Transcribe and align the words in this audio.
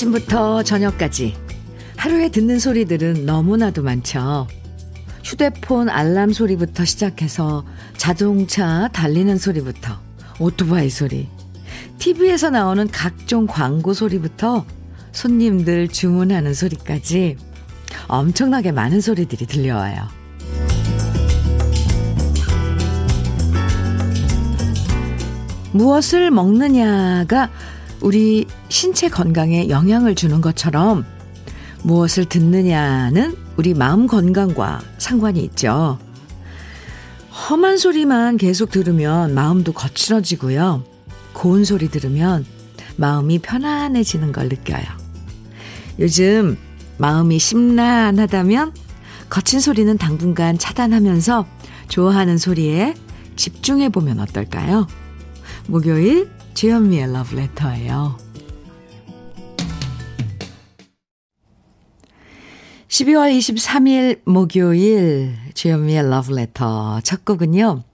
아침부터 0.00 0.62
저녁까지 0.62 1.36
하루에 1.96 2.30
듣는 2.30 2.58
소리들은 2.58 3.26
너무나도 3.26 3.82
많죠. 3.82 4.46
휴대폰 5.22 5.90
알람 5.90 6.32
소리부터 6.32 6.86
시작해서 6.86 7.66
자동차 7.98 8.88
달리는 8.94 9.36
소리부터 9.36 10.00
오토바이 10.38 10.88
소리, 10.88 11.28
TV에서 11.98 12.48
나오는 12.48 12.88
각종 12.88 13.46
광고 13.46 13.92
소리부터 13.92 14.64
손님들 15.12 15.88
주문하는 15.88 16.54
소리까지 16.54 17.36
엄청나게 18.08 18.72
많은 18.72 19.02
소리들이 19.02 19.44
들려와요. 19.44 20.08
무엇을 25.72 26.30
먹느냐가 26.30 27.50
우리 28.00 28.46
신체 28.68 29.08
건강에 29.08 29.68
영향을 29.68 30.14
주는 30.14 30.40
것처럼 30.40 31.04
무엇을 31.82 32.24
듣느냐는 32.24 33.36
우리 33.56 33.74
마음 33.74 34.06
건강과 34.06 34.80
상관이 34.98 35.40
있죠. 35.44 35.98
험한 37.30 37.78
소리만 37.78 38.36
계속 38.36 38.70
들으면 38.70 39.34
마음도 39.34 39.72
거칠어지고요. 39.72 40.84
고운 41.32 41.64
소리 41.64 41.88
들으면 41.88 42.44
마음이 42.96 43.38
편안해지는 43.38 44.32
걸 44.32 44.48
느껴요. 44.48 44.84
요즘 45.98 46.56
마음이 46.98 47.38
심란하다면 47.38 48.72
거친 49.30 49.60
소리는 49.60 49.96
당분간 49.96 50.58
차단하면서 50.58 51.46
좋아하는 51.88 52.36
소리에 52.36 52.94
집중해 53.36 53.88
보면 53.88 54.20
어떨까요? 54.20 54.86
목요일 55.66 56.30
주현미의 56.54 57.12
러브레터예요. 57.12 58.18
12월 62.88 63.36
23일 63.38 64.20
목요일 64.24 65.36
주현미의 65.54 66.10
러브레터 66.10 67.00
첫 67.02 67.24
곡은요. 67.24 67.84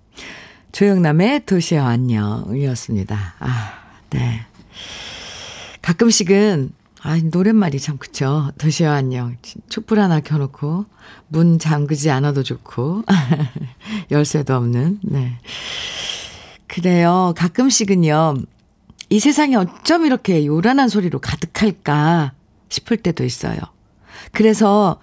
조영남의 0.73 1.47
도시와 1.47 1.87
안녕이었습니다. 1.87 3.35
아, 3.39 3.73
네. 4.11 4.47
가끔씩은 5.83 6.73
아, 7.03 7.17
노랫말이 7.23 7.79
참 7.79 7.99
그쵸. 7.99 8.51
도시와 8.59 8.95
안녕. 8.95 9.37
촛불 9.69 10.01
하나 10.01 10.19
켜놓고 10.21 10.87
문 11.29 11.59
잠그지 11.59 12.11
않아도 12.11 12.43
좋고 12.43 13.05
열쇠도 14.11 14.57
없는 14.57 14.99
네. 15.05 15.39
그래요. 16.67 17.35
가끔씩은요. 17.37 18.37
이 19.09 19.21
세상이 19.21 19.55
어쩜 19.57 20.05
이렇게 20.05 20.47
요란한 20.47 20.89
소리로 20.89 21.21
가득할까 21.21 22.33
싶을 22.69 22.97
때도 22.97 23.25
있어요. 23.25 23.59
그래서 24.33 25.01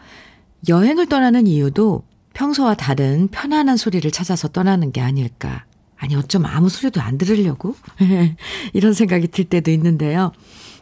여행을 0.68 1.08
떠나는 1.08 1.48
이유도 1.48 2.04
평소와 2.34 2.76
다른 2.76 3.28
편안한 3.30 3.78
소리를 3.78 4.10
찾아서 4.12 4.48
떠나는 4.48 4.92
게 4.92 5.02
아닐까. 5.02 5.66
아니, 5.98 6.16
어쩜 6.16 6.46
아무 6.46 6.68
소리도 6.68 7.00
안 7.00 7.18
들으려고? 7.18 7.76
이런 8.74 8.94
생각이 8.94 9.28
들 9.28 9.46
때도 9.46 9.72
있는데요. 9.72 10.34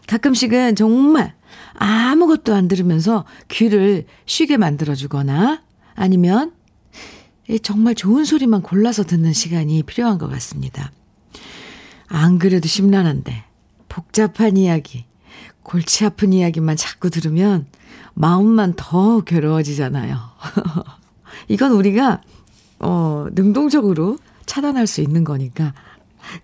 가끔씩은 0.08 0.76
정말 0.76 1.36
아무것도 1.76 2.56
안 2.56 2.68
들으면서 2.68 3.26
귀를 3.50 4.06
쉬게 4.26 4.58
만들어주거나 4.58 5.62
아니면 5.96 6.54
정말 7.62 7.96
좋은 7.96 8.24
소리만 8.24 8.62
골라서 8.62 9.04
듣는 9.04 9.34
시간이 9.34 9.84
필요한 9.84 10.18
것 10.18 10.30
같습니다. 10.30 10.92
안 12.08 12.40
그래도 12.40 12.68
심란한데 12.68 13.44
복잡한 13.90 14.58
이야기, 14.58 15.06
골치 15.64 16.06
아픈 16.06 16.34
이야기만 16.34 16.76
자꾸 16.78 17.10
들으면 17.10 17.68
마음만 18.14 18.74
더 18.76 19.22
괴로워지잖아요. 19.22 20.18
이건 21.48 21.72
우리가 21.72 22.22
어 22.80 23.28
능동적으로 23.32 24.18
차단할 24.46 24.88
수 24.88 25.02
있는 25.02 25.24
거니까 25.24 25.74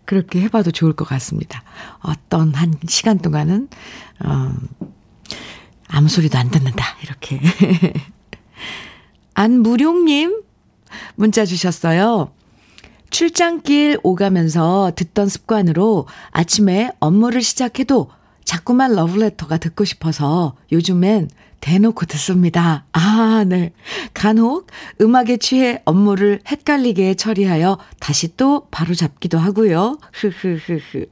그렇게 0.05 0.41
해봐도 0.41 0.71
좋을 0.71 0.93
것 0.93 1.05
같습니다. 1.05 1.63
어떤 2.01 2.53
한 2.53 2.73
시간 2.87 3.17
동안은 3.19 3.69
어 4.25 4.53
아무 5.87 6.09
소리도 6.09 6.37
안 6.37 6.49
듣는다 6.49 6.83
이렇게 7.03 7.39
안무룡님 9.33 10.46
문자 11.15 11.45
주셨어요. 11.45 12.31
출장길 13.09 13.99
오가면서 14.03 14.91
듣던 14.95 15.29
습관으로 15.29 16.07
아침에 16.31 16.91
업무를 16.99 17.41
시작해도 17.41 18.09
자꾸만 18.43 18.95
러브레터가 18.95 19.57
듣고 19.57 19.85
싶어서 19.85 20.55
요즘엔 20.71 21.29
대놓고 21.59 22.05
듣습니다. 22.05 22.85
아, 22.93 23.43
네. 23.47 23.73
간혹 24.13 24.67
음악에 25.01 25.37
취해 25.37 25.81
업무를 25.85 26.39
헷갈리게 26.47 27.15
처리하여 27.15 27.77
다시 27.99 28.35
또 28.37 28.67
바로 28.71 28.93
잡기도 28.93 29.37
하고요. 29.37 29.97
흐흐흐흐. 30.13 31.07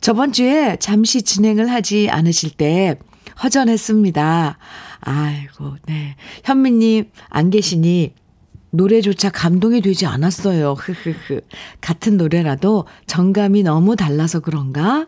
저번 0.00 0.32
주에 0.32 0.76
잠시 0.78 1.22
진행을 1.22 1.70
하지 1.70 2.08
않으실 2.10 2.50
때 2.50 2.98
허전했습니다. 3.42 4.58
아이고, 5.00 5.76
네. 5.86 6.16
현미님 6.44 7.10
안 7.28 7.50
계시니 7.50 8.12
노래조차 8.72 9.30
감동이 9.30 9.80
되지 9.82 10.06
않았어요. 10.06 10.72
흐흐흐. 10.72 11.40
같은 11.80 12.16
노래라도 12.16 12.86
정감이 13.06 13.62
너무 13.62 13.96
달라서 13.96 14.40
그런가? 14.40 15.06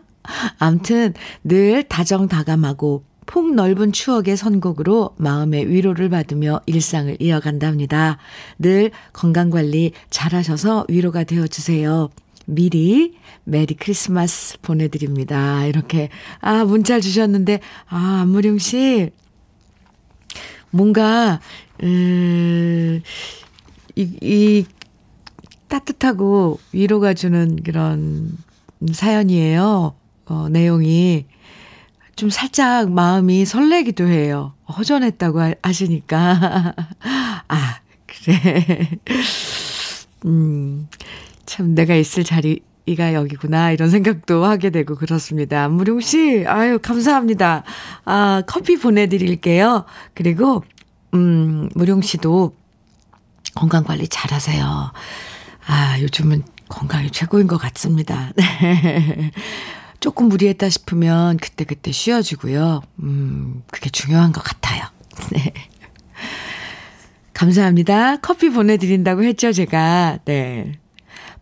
암튼 0.59 1.13
늘 1.43 1.83
다정다감하고 1.83 3.03
폭넓은 3.25 3.91
추억의 3.91 4.37
선곡으로 4.37 5.15
마음의 5.17 5.67
위로를 5.69 6.09
받으며 6.09 6.61
일상을 6.67 7.17
이어간답니다. 7.19 8.19
늘 8.59 8.91
건강관리 9.13 9.93
잘하셔서 10.11 10.85
위로가 10.89 11.23
되어주세요. 11.23 12.09
미리 12.45 13.15
메리 13.43 13.73
크리스마스 13.73 14.59
보내드립니다. 14.61 15.65
이렇게, 15.65 16.09
아, 16.39 16.63
문자 16.63 16.99
주셨는데, 16.99 17.59
아, 17.87 18.19
안무룡 18.21 18.59
씨, 18.59 19.09
뭔가, 20.69 21.39
음, 21.81 23.01
이, 23.95 24.17
이, 24.21 24.65
따뜻하고 25.67 26.59
위로가 26.73 27.13
주는 27.13 27.61
그런 27.63 28.37
사연이에요. 28.91 29.95
어, 30.25 30.49
내용이. 30.49 31.25
좀 32.15 32.29
살짝 32.29 32.91
마음이 32.91 33.45
설레기도 33.45 34.07
해요. 34.07 34.53
허전했다고 34.69 35.53
하시니까. 35.61 36.75
아, 37.47 37.79
그래. 38.05 38.89
음, 40.25 40.87
참 41.45 41.75
내가 41.75 41.95
있을 41.95 42.23
자리가 42.23 43.13
여기구나. 43.13 43.71
이런 43.71 43.89
생각도 43.89 44.45
하게 44.45 44.69
되고 44.69 44.95
그렇습니다. 44.95 45.67
무룡 45.67 45.99
씨, 45.99 46.45
아유, 46.47 46.79
감사합니다. 46.81 47.63
아, 48.05 48.43
커피 48.47 48.77
보내드릴게요. 48.77 49.83
그리고, 50.13 50.63
음, 51.13 51.69
무룡 51.75 52.01
씨도 52.01 52.55
건강 53.55 53.83
관리 53.83 54.07
잘 54.07 54.31
하세요. 54.31 54.91
아, 55.65 55.99
요즘은 56.01 56.43
건강이 56.69 57.09
최고인 57.11 57.47
것 57.47 57.57
같습니다. 57.57 58.31
네. 58.37 59.31
조금 59.99 60.29
무리했다 60.29 60.69
싶으면 60.69 61.37
그때그때 61.37 61.91
쉬어주고요. 61.91 62.81
음, 62.99 63.63
그게 63.71 63.89
중요한 63.89 64.31
것 64.31 64.43
같아요. 64.43 64.83
네. 65.31 65.53
감사합니다. 67.33 68.17
커피 68.17 68.49
보내드린다고 68.49 69.23
했죠, 69.23 69.51
제가. 69.51 70.19
네. 70.25 70.73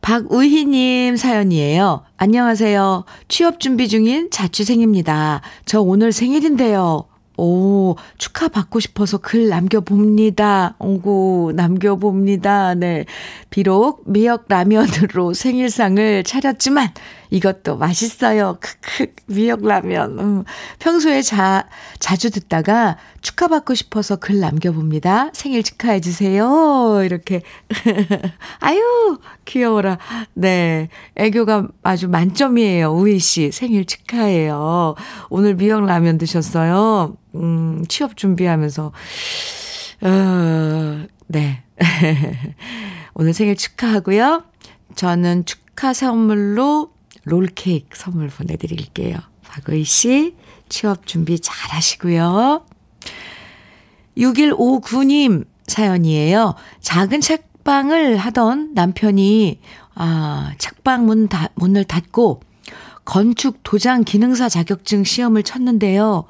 박우희님 0.02 1.16
사연이에요. 1.16 2.04
안녕하세요. 2.18 3.06
취업 3.30 3.60
준비 3.60 3.88
중인 3.88 4.32
자취생입니다. 4.32 5.42
저 5.66 5.82
오늘 5.82 6.12
생일인데요. 6.12 7.06
오, 7.38 7.96
축하받고 8.18 8.80
싶어서 8.80 9.18
글 9.18 9.50
남겨봅니다. 9.50 10.76
오구, 10.80 11.54
남겨봅니다. 11.56 12.76
네. 12.76 13.06
비록 13.50 14.04
미역 14.06 14.46
라면으로 14.48 15.34
생일상을 15.36 16.24
차렸지만 16.24 16.90
이것도 17.34 17.78
맛있어요. 17.78 18.60
크크, 18.60 19.12
미역 19.26 19.66
라면. 19.66 20.20
음. 20.20 20.44
평소에 20.78 21.24
자, 21.24 21.68
자주 21.98 22.30
듣다가 22.30 22.98
축하받고 23.22 23.74
싶어서 23.74 24.18
글 24.18 24.40
남겨봅니다. 24.40 25.32
생일 25.34 25.64
축하해 25.64 26.00
주세요. 26.00 27.02
이렇게. 27.04 27.42
아유, 28.60 29.18
귀여워라. 29.46 29.98
네. 30.36 30.90
애교가 31.16 31.70
아주 31.82 32.08
만점이에요. 32.08 32.94
우희 32.94 33.18
씨. 33.18 33.52
생일 33.52 33.86
축하해요. 33.86 34.94
오늘 35.32 35.56
미역 35.56 35.84
라면 35.86 36.20
드셨어요. 36.20 37.18
음, 37.34 37.84
취업 37.88 38.16
준비하면서. 38.16 38.92
어, 40.02 41.06
네. 41.26 41.64
오늘 43.16 43.34
생일 43.34 43.56
축하하고요. 43.56 44.44
저는 44.94 45.46
축하 45.46 45.94
선물로 45.94 46.93
롤케이크 47.26 47.98
선물 47.98 48.28
보내드릴게요. 48.28 49.18
박의 49.44 49.84
씨, 49.84 50.36
취업 50.70 51.06
준비 51.06 51.40
잘 51.40 51.72
하시고요. 51.72 52.66
6159님 54.18 55.46
사연이에요. 55.68 56.56
작은 56.82 57.22
책방을 57.22 58.18
하던 58.18 58.74
남편이, 58.74 59.60
아, 59.96 60.54
책방 60.58 61.06
문 61.06 61.28
다, 61.28 61.50
문을 61.56 61.84
닫고 61.86 62.42
건축 63.06 63.60
도장 63.64 64.04
기능사 64.04 64.50
자격증 64.50 65.04
시험을 65.04 65.44
쳤는데요. 65.44 66.26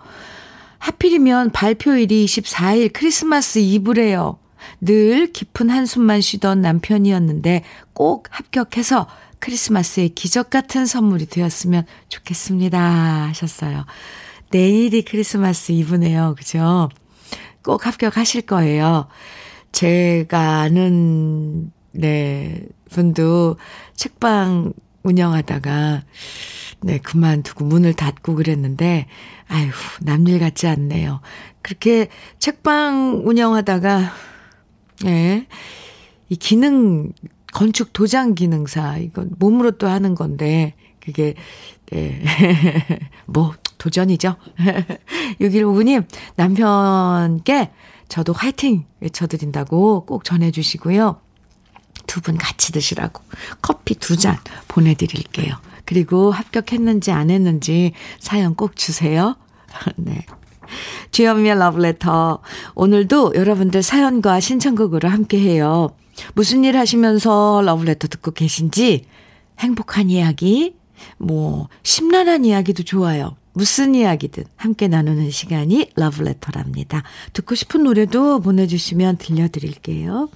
하필이면 0.80 1.52
발표일이 1.52 2.26
24일 2.26 2.92
크리스마스 2.92 3.60
이브래요. 3.60 4.38
늘 4.82 5.32
깊은 5.32 5.70
한숨만 5.70 6.22
쉬던 6.22 6.62
남편이었는데 6.62 7.64
꼭 7.94 8.28
합격해서 8.30 9.08
크리스마스의 9.44 10.10
기적 10.10 10.50
같은 10.50 10.86
선물이 10.86 11.26
되었으면 11.26 11.86
좋겠습니다. 12.08 12.80
하셨어요. 13.28 13.86
내일이 14.52 15.02
크리스마스 15.02 15.74
이브네요. 15.74 16.36
그죠? 16.38 16.88
꼭 17.62 17.86
합격하실 17.86 18.44
거예요. 18.44 19.08
제가 19.74 20.62
아는, 20.62 21.74
네, 21.92 22.66
분도 22.90 23.58
책방 23.96 24.72
운영하다가, 25.04 26.04
네, 26.84 26.98
그만두고 27.00 27.66
문을 27.66 27.96
닫고 27.96 28.36
그랬는데, 28.36 29.08
아휴, 29.50 29.72
남일 30.00 30.40
같지 30.40 30.68
않네요. 30.68 31.20
그렇게 31.62 32.08
책방 32.40 33.24
운영하다가, 33.26 34.14
예, 35.06 35.48
이 36.30 36.36
기능, 36.38 37.12
건축 37.54 37.94
도장 37.94 38.36
기능사, 38.36 38.98
이건 38.98 39.32
몸으로 39.40 39.72
또 39.72 39.88
하는 39.88 40.16
건데, 40.16 40.74
그게, 41.00 41.36
네, 41.92 42.22
뭐, 43.26 43.54
도전이죠. 43.78 44.36
6159님, 45.42 46.06
남편께 46.36 47.72
저도 48.08 48.34
화이팅 48.34 48.86
외쳐드린다고 49.02 50.06
꼭 50.06 50.24
전해주시고요. 50.24 51.20
두 52.08 52.22
분 52.22 52.38
같이 52.38 52.72
드시라고 52.72 53.22
커피 53.62 53.96
두 53.96 54.16
잔 54.18 54.38
보내드릴게요. 54.68 55.56
그리고 55.86 56.32
합격했는지 56.32 57.12
안 57.12 57.30
했는지 57.30 57.92
사연 58.20 58.56
꼭 58.56 58.76
주세요. 58.76 59.36
네. 59.98 60.26
주현미의 61.12 61.58
러브레터. 61.60 62.40
오늘도 62.76 63.34
여러분들 63.36 63.84
사연과 63.84 64.40
신청곡으로 64.40 65.10
함께 65.10 65.40
해요. 65.40 65.90
무슨 66.34 66.64
일 66.64 66.78
하시면서 66.78 67.62
러브레터 67.66 68.08
듣고 68.08 68.32
계신지 68.32 69.06
행복한 69.60 70.10
이야기, 70.10 70.76
뭐, 71.18 71.70
심란한 71.84 72.46
이야기도 72.46 72.84
좋아요. 72.84 73.36
무슨 73.54 73.94
이야기든 73.94 74.46
함께 74.56 74.88
나누는 74.88 75.30
시간이 75.30 75.92
러브레터랍니다. 75.96 77.04
듣고 77.34 77.56
싶은 77.56 77.84
노래도 77.84 78.40
보내주시면 78.40 79.18
들려드릴게요. 79.18 80.30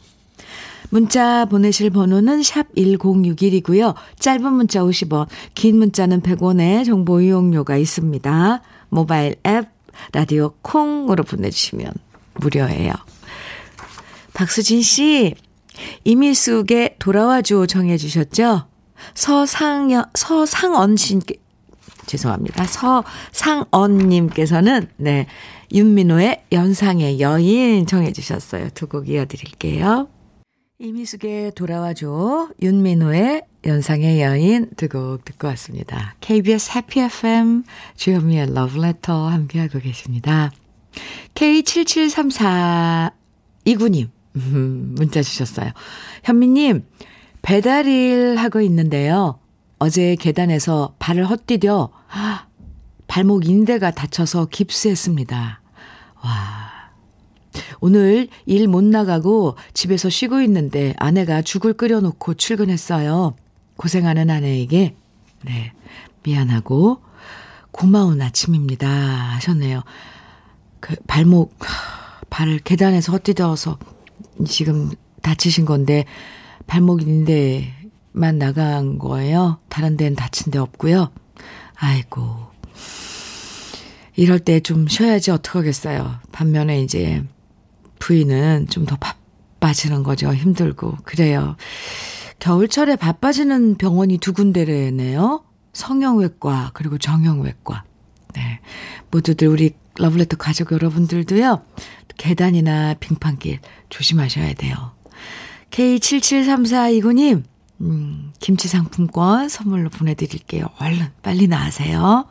문자 0.90 1.46
보내실 1.46 1.90
번호는 1.90 2.44
샵 2.44 2.74
1061이고요. 2.76 3.96
짧은 4.20 4.54
문자 4.54 4.82
50원, 4.82 5.28
긴 5.54 5.78
문자는 5.80 6.22
100원의 6.22 6.86
정보 6.86 7.20
이용료가 7.20 7.76
있습니다. 7.78 8.62
모바일 8.90 9.36
앱, 9.46 9.66
라디오 10.14 10.54
콩으로 10.62 11.24
보내주시면 11.24 11.92
무료예요. 12.36 12.94
박수진 14.34 14.82
씨, 14.82 15.34
이미숙의 16.04 16.96
돌아와줘 17.00 17.66
정해주셨죠? 17.68 18.68
서상여, 19.14 20.08
서상언 20.16 20.98
씨께, 20.98 21.36
죄송합니다. 22.08 22.66
서상언님께서는, 22.66 24.90
네, 24.98 25.28
윤민호의 25.72 26.46
연상의 26.52 27.20
여인 27.20 27.86
정해주셨어요. 27.86 28.70
두 28.74 28.88
곡 28.88 29.08
이어드릴게요. 29.10 30.08
이미숙의 30.80 31.52
돌아와줘, 31.56 32.50
윤민호의 32.62 33.44
연상의 33.66 34.22
여인 34.22 34.70
두 34.78 34.88
곡 34.88 35.26
듣고 35.26 35.48
왔습니다. 35.50 36.16
KBS 36.22 36.72
해피 36.76 37.02
FM 37.02 37.64
주현미의 37.98 38.54
러브레터 38.54 39.28
함께하고 39.28 39.80
계십니다. 39.80 40.52
K773429님 41.36 44.10
문자 44.34 45.22
주셨어요. 45.22 45.72
현미님 46.24 46.86
배달일 47.42 48.36
하고 48.38 48.62
있는데요. 48.62 49.40
어제 49.80 50.16
계단에서 50.16 50.96
발을 51.00 51.26
헛디뎌 51.26 51.90
발목 53.08 53.48
인대가 53.48 53.92
다쳐서 53.92 54.48
깁스했습니다. 54.48 55.62
와. 56.24 56.68
오늘 57.80 58.28
일 58.46 58.68
못 58.68 58.84
나가고 58.84 59.56
집에서 59.74 60.10
쉬고 60.10 60.42
있는데 60.42 60.94
아내가 60.98 61.42
죽을 61.42 61.74
끓여놓고 61.74 62.34
출근했어요. 62.36 63.36
고생하는 63.78 64.30
아내에게, 64.30 64.96
네, 65.46 65.74
미안하고 66.24 67.02
고마운 67.72 68.22
아침입니다. 68.22 68.88
하셨네요. 68.88 69.84
그 70.80 70.96
발목, 71.08 71.58
발을 72.30 72.60
계단에서 72.60 73.12
헛디뎌서 73.14 73.78
지금 74.46 74.92
다치신 75.22 75.66
건데 75.66 76.06
발목 76.68 77.02
인대만 77.02 78.38
나간 78.38 78.98
거예요. 78.98 79.60
다른 79.70 79.98
데는 79.98 80.16
다친 80.16 80.52
데 80.52 80.60
없고요. 80.60 81.12
아이고. 81.76 82.48
이럴 84.16 84.40
때 84.40 84.60
좀 84.60 84.88
쉬어야지 84.88 85.32
어떡하겠어요. 85.32 86.20
반면에 86.32 86.82
이제 86.82 87.24
부인은 88.00 88.68
좀 88.70 88.86
더 88.86 88.96
바빠지는 88.98 90.04
거죠. 90.04 90.34
힘들고. 90.34 90.98
그래요. 91.04 91.56
겨울철에 92.40 92.96
바빠지는 92.96 93.76
병원이 93.76 94.18
두 94.20 94.34
군데래네요. 94.34 95.44
성형외과, 95.74 96.72
그리고 96.74 96.98
정형외과. 96.98 97.84
네. 98.34 98.60
모두들 99.12 99.48
우리 99.48 99.74
러블레터 99.96 100.38
가족 100.38 100.72
여러분들도요. 100.72 101.62
계단이나 102.18 102.96
빙판길 102.96 103.60
조심하셔야 103.90 104.54
돼요. 104.54 104.92
K773429님, 105.72 107.44
음, 107.82 108.34
김치 108.40 108.68
상품권 108.68 109.50
선물로 109.50 109.90
보내드릴게요. 109.90 110.68
얼른 110.80 111.08
빨리 111.22 111.48
나가세요. 111.48 112.26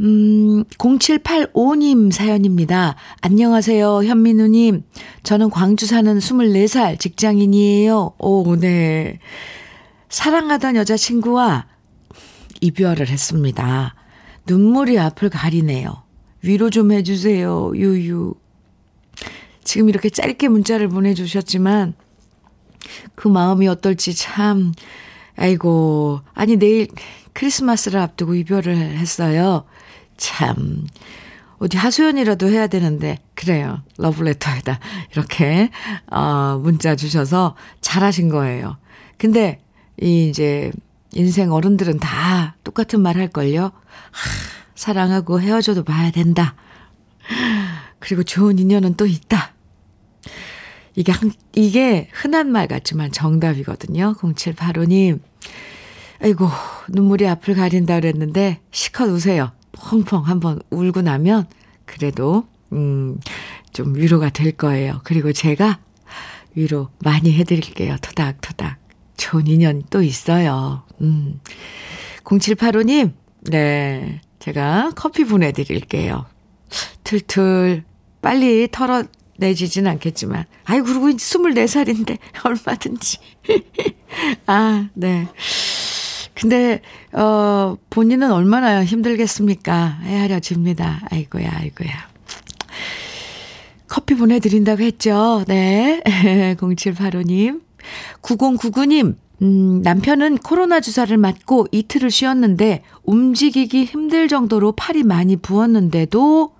음, 0.00 0.64
0785님 0.78 2.10
사연입니다. 2.10 2.96
안녕하세요, 3.20 4.04
현민우님. 4.04 4.84
저는 5.22 5.50
광주 5.50 5.86
사는 5.86 6.18
24살 6.18 6.98
직장인이에요. 6.98 8.14
오, 8.18 8.56
네. 8.56 9.18
사랑하던 10.08 10.76
여자친구와 10.76 11.66
이별을 12.60 13.08
했습니다. 13.08 13.94
눈물이 14.46 14.98
앞을 14.98 15.28
가리네요. 15.28 16.02
위로 16.42 16.70
좀 16.70 16.92
해주세요, 16.92 17.72
유유. 17.74 18.34
지금 19.64 19.88
이렇게 19.88 20.10
짧게 20.10 20.48
문자를 20.48 20.88
보내주셨지만, 20.88 21.94
그 23.14 23.28
마음이 23.28 23.68
어떨지 23.68 24.14
참, 24.14 24.72
아이고, 25.36 26.20
아니, 26.34 26.56
내일 26.56 26.88
크리스마스를 27.32 28.00
앞두고 28.00 28.34
이별을 28.34 28.76
했어요. 28.76 29.64
참. 30.16 30.86
어디 31.58 31.76
하소연이라도 31.76 32.48
해야 32.48 32.66
되는데, 32.66 33.18
그래요. 33.34 33.82
러브레터에다 33.98 34.80
이렇게, 35.12 35.70
어, 36.10 36.58
문자 36.62 36.96
주셔서 36.96 37.54
잘하신 37.80 38.28
거예요. 38.30 38.78
근데, 39.18 39.60
이 40.00 40.28
이제, 40.28 40.72
인생 41.12 41.52
어른들은 41.52 41.98
다 41.98 42.56
똑같은 42.64 43.00
말 43.00 43.16
할걸요? 43.16 43.62
하, 43.62 43.70
사랑하고 44.74 45.40
헤어져도 45.40 45.84
봐야 45.84 46.10
된다. 46.10 46.54
그리고 48.00 48.22
좋은 48.24 48.58
인연은 48.58 48.94
또 48.96 49.06
있다. 49.06 49.54
이게, 50.96 51.12
한, 51.12 51.32
이게 51.54 52.08
흔한 52.12 52.50
말 52.50 52.66
같지만 52.66 53.12
정답이거든요. 53.12 54.14
0785님. 54.18 55.20
아이고, 56.22 56.48
눈물이 56.88 57.26
앞을 57.28 57.54
가린다 57.54 58.00
그랬는데, 58.00 58.60
시컷 58.72 59.08
우세요. 59.08 59.52
펑펑 59.72 60.22
한번 60.22 60.60
울고 60.70 61.02
나면 61.02 61.46
그래도 61.84 62.46
음, 62.72 63.18
좀 63.72 63.94
위로가 63.94 64.30
될 64.30 64.52
거예요. 64.52 65.00
그리고 65.04 65.32
제가 65.32 65.80
위로 66.54 66.90
많이 66.98 67.32
해드릴게요. 67.32 67.96
토닥토닥. 68.02 68.78
좋은 69.16 69.46
인연 69.46 69.82
또 69.90 70.02
있어요. 70.02 70.82
음. 71.00 71.40
0785님, 72.24 73.12
네. 73.42 74.20
제가 74.38 74.92
커피 74.96 75.24
보내드릴게요. 75.24 76.26
틀틀, 77.04 77.84
빨리 78.22 78.68
털어내지진 78.70 79.86
않겠지만. 79.86 80.44
아이, 80.64 80.80
그리고 80.80 81.08
24살인데, 81.08 82.18
얼마든지. 82.44 83.18
아, 84.46 84.88
네. 84.94 85.26
근데, 86.34 86.80
어, 87.12 87.76
본인은 87.90 88.32
얼마나 88.32 88.84
힘들겠습니까? 88.84 89.98
헤아려집니다. 90.02 91.08
아이고야, 91.10 91.50
아이고야. 91.52 92.10
커피 93.88 94.14
보내드린다고 94.14 94.82
했죠. 94.82 95.44
네. 95.48 96.00
0785님. 96.56 97.60
9099님. 98.22 99.16
음, 99.42 99.80
남편은 99.82 100.38
코로나 100.38 100.80
주사를 100.80 101.16
맞고 101.16 101.68
이틀을 101.72 102.10
쉬었는데 102.10 102.82
움직이기 103.04 103.84
힘들 103.86 104.28
정도로 104.28 104.72
팔이 104.72 105.02
많이 105.02 105.36
부었는데도 105.36 106.52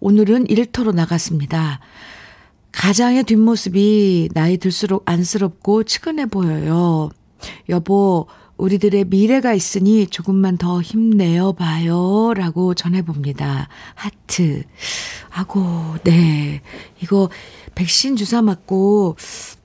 오늘은 0.00 0.48
일터로 0.48 0.92
나갔습니다. 0.92 1.80
가장의 2.72 3.24
뒷모습이 3.24 4.30
나이 4.34 4.56
들수록 4.58 5.02
안쓰럽고 5.06 5.84
측은해 5.84 6.26
보여요. 6.26 7.10
여보, 7.68 8.26
우리들의 8.56 9.04
미래가 9.06 9.54
있으니 9.54 10.06
조금만 10.06 10.56
더 10.58 10.80
힘내어 10.80 11.52
봐요. 11.52 12.32
라고 12.34 12.74
전해봅니다. 12.74 13.68
하트. 13.94 14.64
아고, 15.30 15.60
네. 16.04 16.60
이거 17.02 17.30
백신 17.76 18.16
주사 18.16 18.42
맞고, 18.42 19.16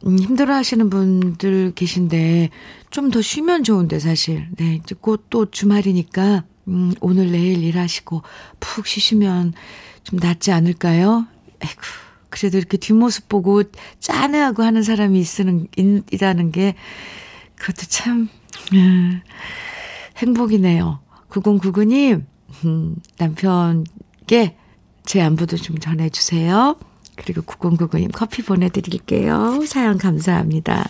음, 0.06 0.20
힘들어 0.20 0.54
하시는 0.56 0.90
분들 0.90 1.74
계신데, 1.74 2.50
좀 2.92 3.10
더 3.10 3.22
쉬면 3.22 3.64
좋은데, 3.64 3.98
사실. 4.00 4.48
네. 4.58 4.80
이제 4.84 4.96
곧 5.00 5.24
또 5.32 5.50
주말이니까, 5.50 6.44
음, 6.68 6.94
오늘 7.02 7.32
내일 7.32 7.64
일하시고, 7.64 8.22
푹 8.60 8.86
쉬시면 8.86 9.54
좀 10.04 10.20
낫지 10.20 10.52
않을까요? 10.52 11.26
아이고. 11.62 11.82
그래도 12.30 12.58
이렇게 12.58 12.78
뒷모습 12.78 13.30
보고 13.30 13.62
짠해하고 14.00 14.64
하는 14.64 14.82
사람이 14.82 15.20
있으는, 15.20 15.68
이라는 16.12 16.52
게, 16.52 16.74
그것도 17.56 17.86
참, 17.88 18.28
음, 18.74 19.22
행복이네요. 20.18 21.00
9099님, 21.30 22.26
음, 22.66 22.96
남편께 23.18 24.58
제 25.06 25.22
안부도 25.22 25.58
좀 25.58 25.78
전해주세요. 25.78 26.76
그리고 27.16 27.42
9099님 27.42 28.10
커피 28.12 28.42
보내드릴게요. 28.42 29.64
사연 29.68 29.98
감사합니다. 29.98 30.90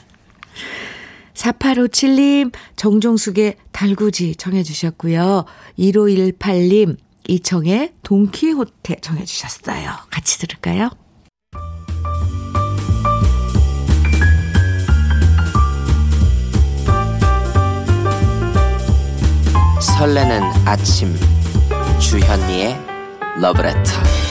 4857님, 1.33 2.53
정종숙의 2.75 3.57
달구지 3.71 4.35
정해주셨고요. 4.35 5.45
1518님, 5.79 6.97
이청의 7.27 7.93
동키호테 8.03 8.97
정해주셨어요. 9.01 9.91
같이 10.09 10.39
들을까요? 10.39 10.89
설레는 19.97 20.41
아침 20.65 21.15
주현미의 21.99 22.77
러브레터 23.39 24.22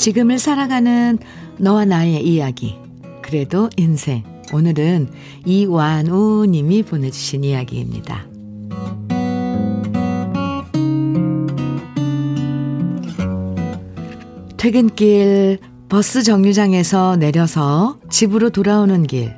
지금을 0.00 0.38
살아가는 0.38 1.18
너와 1.58 1.84
나의 1.84 2.26
이야기 2.26 2.78
그래도 3.20 3.68
인생 3.76 4.22
오늘은 4.50 5.10
이완우 5.44 6.46
님이 6.46 6.82
보내주신 6.82 7.44
이야기입니다. 7.44 8.26
퇴근길 14.56 15.58
버스 15.90 16.22
정류장에서 16.22 17.16
내려서 17.16 17.98
집으로 18.08 18.48
돌아오는 18.48 19.06
길 19.06 19.36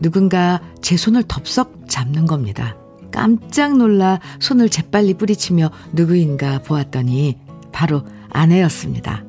누군가 0.00 0.60
제 0.82 0.98
손을 0.98 1.22
덥석 1.26 1.88
잡는 1.88 2.26
겁니다. 2.26 2.76
깜짝 3.10 3.78
놀라 3.78 4.20
손을 4.40 4.68
재빨리 4.68 5.14
뿌리치며 5.14 5.70
누구인가 5.94 6.58
보았더니 6.58 7.38
바로 7.72 8.02
아내였습니다. 8.28 9.24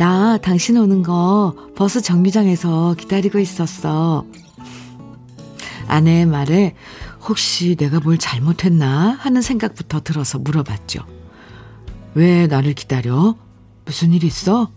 나 0.00 0.38
당신 0.38 0.78
오는 0.78 1.02
거 1.02 1.54
버스 1.76 2.00
정류장에서 2.00 2.94
기다리고 2.94 3.38
있었어. 3.38 4.24
아내의 5.88 6.24
말에 6.24 6.74
혹시 7.28 7.76
내가 7.76 8.00
뭘 8.00 8.16
잘못했나 8.16 9.10
하는 9.20 9.42
생각부터 9.42 10.00
들어서 10.00 10.38
물어봤죠. 10.38 11.04
왜 12.14 12.46
나를 12.46 12.72
기다려? 12.72 13.36
무슨 13.84 14.14
일 14.14 14.24
있어? 14.24 14.70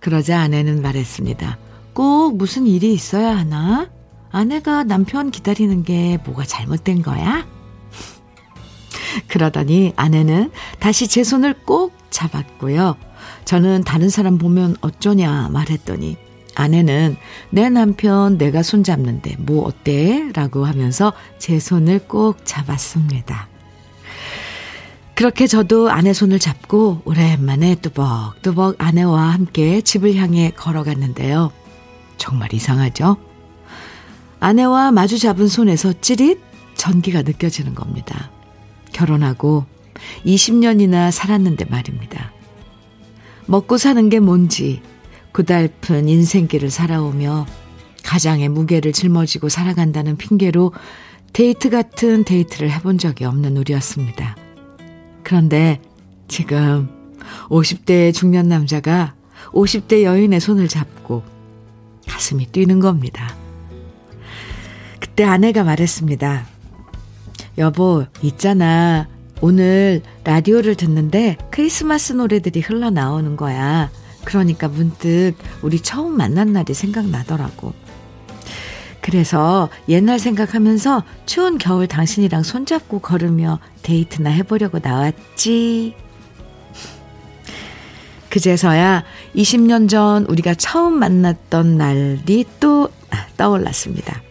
그러자 0.00 0.40
아내는 0.40 0.82
말했습니다. 0.82 1.56
꼭 1.94 2.36
무슨 2.36 2.66
일이 2.66 2.92
있어야 2.92 3.34
하나? 3.34 3.90
아내가 4.30 4.84
남편 4.84 5.30
기다리는 5.30 5.82
게 5.82 6.18
뭐가 6.26 6.44
잘못된 6.44 7.00
거야? 7.00 7.46
그러더니 9.28 9.94
아내는 9.96 10.50
다시 10.78 11.08
제 11.08 11.24
손을 11.24 11.54
꼭 11.64 11.94
잡았고요. 12.10 13.11
저는 13.44 13.84
다른 13.84 14.08
사람 14.08 14.38
보면 14.38 14.76
어쩌냐 14.80 15.48
말했더니 15.52 16.16
아내는 16.54 17.16
내 17.50 17.68
남편 17.68 18.38
내가 18.38 18.62
손 18.62 18.84
잡는데 18.84 19.36
뭐 19.38 19.64
어때? 19.64 20.30
라고 20.34 20.64
하면서 20.64 21.12
제 21.38 21.58
손을 21.58 22.00
꼭 22.00 22.44
잡았습니다. 22.44 23.48
그렇게 25.14 25.46
저도 25.46 25.90
아내 25.90 26.12
손을 26.12 26.38
잡고 26.38 27.02
오랜만에 27.04 27.76
뚜벅뚜벅 27.76 28.76
아내와 28.78 29.32
함께 29.32 29.80
집을 29.80 30.16
향해 30.16 30.50
걸어갔는데요. 30.50 31.52
정말 32.16 32.52
이상하죠? 32.52 33.16
아내와 34.40 34.90
마주 34.90 35.18
잡은 35.18 35.48
손에서 35.48 35.92
찌릿 36.00 36.40
전기가 36.74 37.22
느껴지는 37.22 37.74
겁니다. 37.74 38.30
결혼하고 38.92 39.66
20년이나 40.26 41.10
살았는데 41.10 41.66
말입니다. 41.66 42.31
먹고 43.46 43.76
사는 43.76 44.08
게 44.08 44.20
뭔지 44.20 44.82
고달픈 45.32 46.08
인생길을 46.08 46.70
살아오며 46.70 47.46
가장의 48.04 48.48
무게를 48.48 48.92
짊어지고 48.92 49.48
살아간다는 49.48 50.16
핑계로 50.16 50.72
데이트 51.32 51.70
같은 51.70 52.24
데이트를 52.24 52.70
해본 52.70 52.98
적이 52.98 53.24
없는 53.24 53.56
우리였습니다. 53.56 54.36
그런데 55.22 55.80
지금 56.28 56.88
50대 57.48 58.12
중년 58.12 58.48
남자가 58.48 59.14
50대 59.52 60.02
여인의 60.02 60.40
손을 60.40 60.68
잡고 60.68 61.22
가슴이 62.06 62.46
뛰는 62.46 62.80
겁니다. 62.80 63.34
그때 65.00 65.24
아내가 65.24 65.64
말했습니다. 65.64 66.46
여보, 67.58 68.04
있잖아. 68.22 69.08
오늘 69.42 70.02
라디오를 70.22 70.76
듣는데 70.76 71.36
크리스마스 71.50 72.12
노래들이 72.12 72.60
흘러나오는 72.60 73.36
거야. 73.36 73.90
그러니까 74.24 74.68
문득 74.68 75.34
우리 75.62 75.80
처음 75.80 76.16
만난 76.16 76.52
날이 76.52 76.72
생각나더라고. 76.74 77.74
그래서 79.00 79.68
옛날 79.88 80.20
생각하면서 80.20 81.02
추운 81.26 81.58
겨울 81.58 81.88
당신이랑 81.88 82.44
손잡고 82.44 83.00
걸으며 83.00 83.58
데이트나 83.82 84.30
해보려고 84.30 84.78
나왔지. 84.80 85.96
그제서야 88.30 89.02
20년 89.34 89.88
전 89.88 90.24
우리가 90.26 90.54
처음 90.54 91.00
만났던 91.00 91.76
날이 91.76 92.44
또 92.60 92.88
떠올랐습니다. 93.36 94.22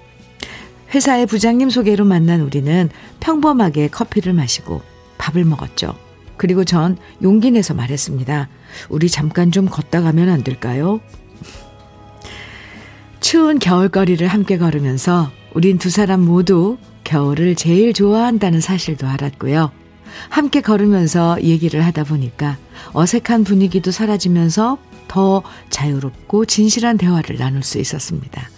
회사의 0.95 1.25
부장님 1.25 1.69
소개로 1.69 2.05
만난 2.05 2.39
우리는 2.39 2.89
평범하게 3.19 3.89
커피를 3.89 4.31
마시고 4.31 4.81
밥을 5.21 5.45
먹었죠. 5.45 5.95
그리고 6.35 6.65
전 6.65 6.97
용기 7.21 7.51
내서 7.51 7.75
말했습니다. 7.75 8.49
우리 8.89 9.07
잠깐 9.07 9.51
좀 9.51 9.67
걷다 9.67 10.01
가면 10.01 10.29
안 10.29 10.43
될까요? 10.43 10.99
추운 13.19 13.59
겨울거리를 13.59 14.25
함께 14.27 14.57
걸으면서 14.57 15.31
우린 15.53 15.77
두 15.77 15.91
사람 15.91 16.21
모두 16.21 16.77
겨울을 17.03 17.55
제일 17.55 17.93
좋아한다는 17.93 18.59
사실도 18.59 19.07
알았고요. 19.07 19.71
함께 20.29 20.61
걸으면서 20.61 21.41
얘기를 21.43 21.85
하다 21.85 22.05
보니까 22.05 22.57
어색한 22.93 23.43
분위기도 23.43 23.91
사라지면서 23.91 24.79
더 25.07 25.43
자유롭고 25.69 26.45
진실한 26.45 26.97
대화를 26.97 27.37
나눌 27.37 27.63
수 27.63 27.79
있었습니다. 27.79 28.49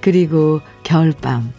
그리고 0.00 0.60
겨울밤. 0.82 1.52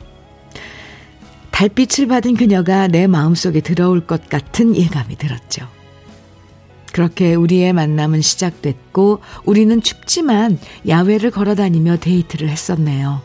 달빛을 1.61 2.07
받은 2.07 2.37
그녀가 2.37 2.87
내 2.87 3.05
마음속에 3.05 3.61
들어올 3.61 4.07
것 4.07 4.29
같은 4.29 4.75
예감이 4.75 5.15
들었죠. 5.15 5.67
그렇게 6.91 7.35
우리의 7.35 7.71
만남은 7.71 8.21
시작됐고 8.21 9.19
우리는 9.45 9.79
춥지만 9.79 10.57
야외를 10.87 11.29
걸어 11.29 11.53
다니며 11.53 11.97
데이트를 11.97 12.49
했었네요. 12.49 13.21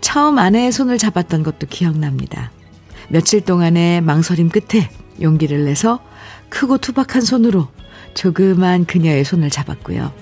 처음 0.00 0.38
아내의 0.38 0.70
손을 0.70 0.96
잡았던 0.96 1.42
것도 1.42 1.66
기억납니다. 1.66 2.52
며칠 3.08 3.40
동안의 3.40 4.00
망설임 4.02 4.48
끝에 4.48 4.88
용기를 5.20 5.64
내서 5.64 5.98
크고 6.50 6.78
투박한 6.78 7.20
손으로 7.20 7.66
조그만 8.14 8.84
그녀의 8.84 9.24
손을 9.24 9.50
잡았고요. 9.50 10.12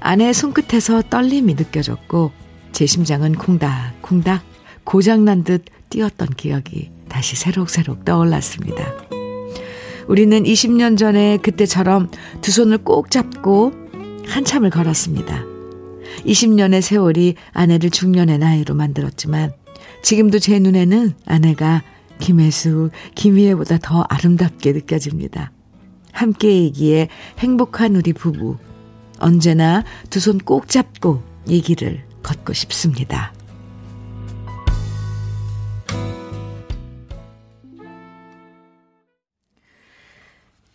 아내의 0.00 0.32
손끝에서 0.32 1.02
떨림이 1.10 1.56
느껴졌고 1.56 2.32
제 2.72 2.86
심장은 2.86 3.34
콩닥콩닥 3.34 4.53
고장난 4.84 5.44
듯 5.44 5.64
뛰었던 5.90 6.28
기억이 6.36 6.90
다시 7.08 7.36
새록새록 7.36 8.04
떠올랐습니다. 8.04 8.92
우리는 10.08 10.42
20년 10.42 10.98
전에 10.98 11.38
그때처럼 11.38 12.10
두 12.42 12.50
손을 12.52 12.78
꼭 12.78 13.10
잡고 13.10 13.72
한참을 14.26 14.70
걸었습니다. 14.70 15.44
20년의 16.26 16.80
세월이 16.80 17.34
아내를 17.52 17.90
중년의 17.90 18.38
나이로 18.38 18.74
만들었지만 18.74 19.52
지금도 20.02 20.38
제 20.38 20.58
눈에는 20.58 21.14
아내가 21.26 21.82
김혜수, 22.20 22.90
김희애보다 23.14 23.78
더 23.78 24.02
아름답게 24.02 24.72
느껴집니다. 24.72 25.50
함께이기에 26.12 27.08
행복한 27.38 27.96
우리 27.96 28.12
부부. 28.12 28.56
언제나 29.18 29.84
두 30.10 30.20
손 30.20 30.38
꼭 30.38 30.68
잡고 30.68 31.22
이 31.46 31.60
길을 31.60 32.04
걷고 32.22 32.52
싶습니다. 32.52 33.32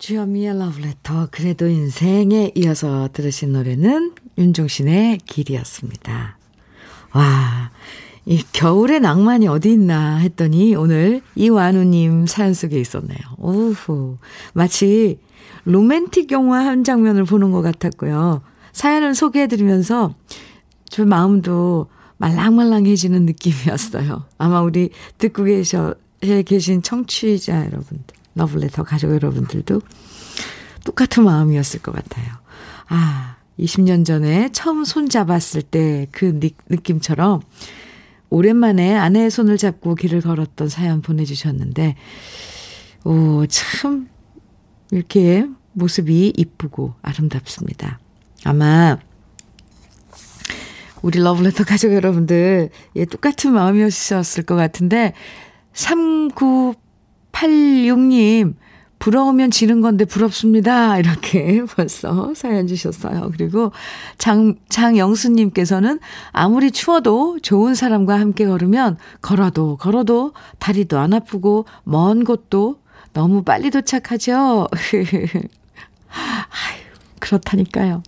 주현미의 0.00 0.58
러브레터 0.58 1.28
그래도 1.30 1.68
인생에 1.68 2.52
이어서 2.54 3.10
들으신 3.12 3.52
노래는 3.52 4.14
윤종신의 4.38 5.18
길이었습니다. 5.26 6.38
와, 7.12 7.70
이 8.24 8.42
겨울의 8.50 9.00
낭만이 9.00 9.46
어디 9.46 9.72
있나 9.72 10.16
했더니 10.16 10.74
오늘 10.74 11.20
이완우님 11.34 12.26
사연 12.26 12.54
속에 12.54 12.80
있었네요. 12.80 13.18
오후. 13.36 14.16
마치 14.54 15.18
로맨틱 15.64 16.32
영화 16.32 16.64
한 16.64 16.82
장면을 16.82 17.24
보는 17.24 17.50
것 17.50 17.60
같았고요. 17.60 18.40
사연을 18.72 19.14
소개해드리면서 19.14 20.14
저 20.88 21.04
마음도 21.04 21.88
말랑말랑해지는 22.16 23.26
느낌이었어요. 23.26 24.24
아마 24.38 24.62
우리 24.62 24.88
듣고 25.18 25.44
계셔, 25.44 25.94
계신 26.46 26.80
청취자 26.80 27.66
여러분들, 27.66 28.16
러블레터 28.34 28.84
가족 28.84 29.12
여러분들도 29.12 29.80
똑같은 30.84 31.24
마음이었을 31.24 31.80
것 31.80 31.92
같아요. 31.92 32.26
아, 32.88 33.36
20년 33.58 34.04
전에 34.04 34.50
처음 34.52 34.84
손 34.84 35.08
잡았을 35.08 35.62
때 35.62 36.06
그 36.12 36.40
느낌처럼 36.68 37.42
오랜만에 38.30 38.94
아내의 38.96 39.30
손을 39.30 39.58
잡고 39.58 39.96
길을 39.96 40.20
걸었던 40.20 40.68
사연 40.68 41.02
보내주셨는데, 41.02 41.96
오, 43.04 43.44
참, 43.46 44.08
이렇게 44.92 45.46
모습이 45.72 46.32
이쁘고 46.36 46.94
아름답습니다. 47.02 47.98
아마, 48.44 48.98
우리 51.02 51.18
러블레터 51.18 51.64
가족 51.64 51.92
여러분들, 51.92 52.70
예, 52.96 53.04
똑같은 53.04 53.52
마음이었을 53.52 54.44
것 54.44 54.54
같은데, 54.54 55.12
3986님, 57.32 58.54
부러우면 59.00 59.50
지는 59.50 59.80
건데 59.80 60.04
부럽습니다. 60.04 60.98
이렇게 60.98 61.64
벌써 61.64 62.32
사연 62.34 62.66
주셨어요. 62.66 63.30
그리고 63.32 63.72
장, 64.18 64.56
장영수님께서는 64.68 65.98
아무리 66.32 66.70
추워도 66.70 67.40
좋은 67.40 67.74
사람과 67.74 68.20
함께 68.20 68.46
걸으면 68.46 68.98
걸어도 69.22 69.76
걸어도 69.76 70.32
다리도 70.58 70.98
안 70.98 71.14
아프고 71.14 71.64
먼 71.82 72.24
곳도 72.24 72.78
너무 73.14 73.42
빨리 73.42 73.70
도착하죠. 73.70 74.68
아유, 76.12 76.82
그렇다니까요. 77.18 78.02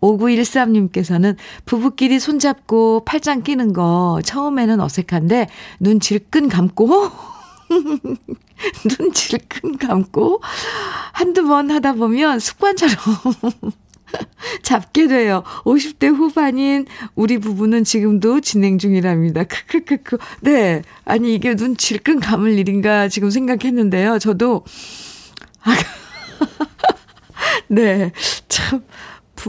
5913님께서는 0.00 1.36
부부끼리 1.64 2.18
손잡고 2.18 3.04
팔짱 3.04 3.42
끼는 3.42 3.72
거 3.72 4.20
처음에는 4.24 4.80
어색한데 4.80 5.48
눈 5.78 6.00
질끈 6.00 6.48
감고 6.48 7.10
눈 8.88 9.12
질끈 9.12 9.78
감고 9.78 10.40
한두 11.12 11.46
번 11.46 11.70
하다 11.70 11.94
보면 11.94 12.38
습관처럼 12.38 12.96
잡게 14.62 15.06
돼요. 15.06 15.42
50대 15.64 16.14
후반인 16.14 16.86
우리 17.14 17.38
부부는 17.38 17.84
지금도 17.84 18.40
진행 18.40 18.78
중이랍니다. 18.78 19.44
크크크크. 19.44 20.18
네. 20.40 20.82
아니, 21.04 21.34
이게 21.34 21.54
눈 21.54 21.76
질끈 21.76 22.20
감을 22.20 22.58
일인가 22.58 23.08
지금 23.08 23.30
생각했는데요. 23.30 24.18
저도, 24.18 24.64
아, 25.62 25.74
네. 27.68 28.12
참, 28.48 28.82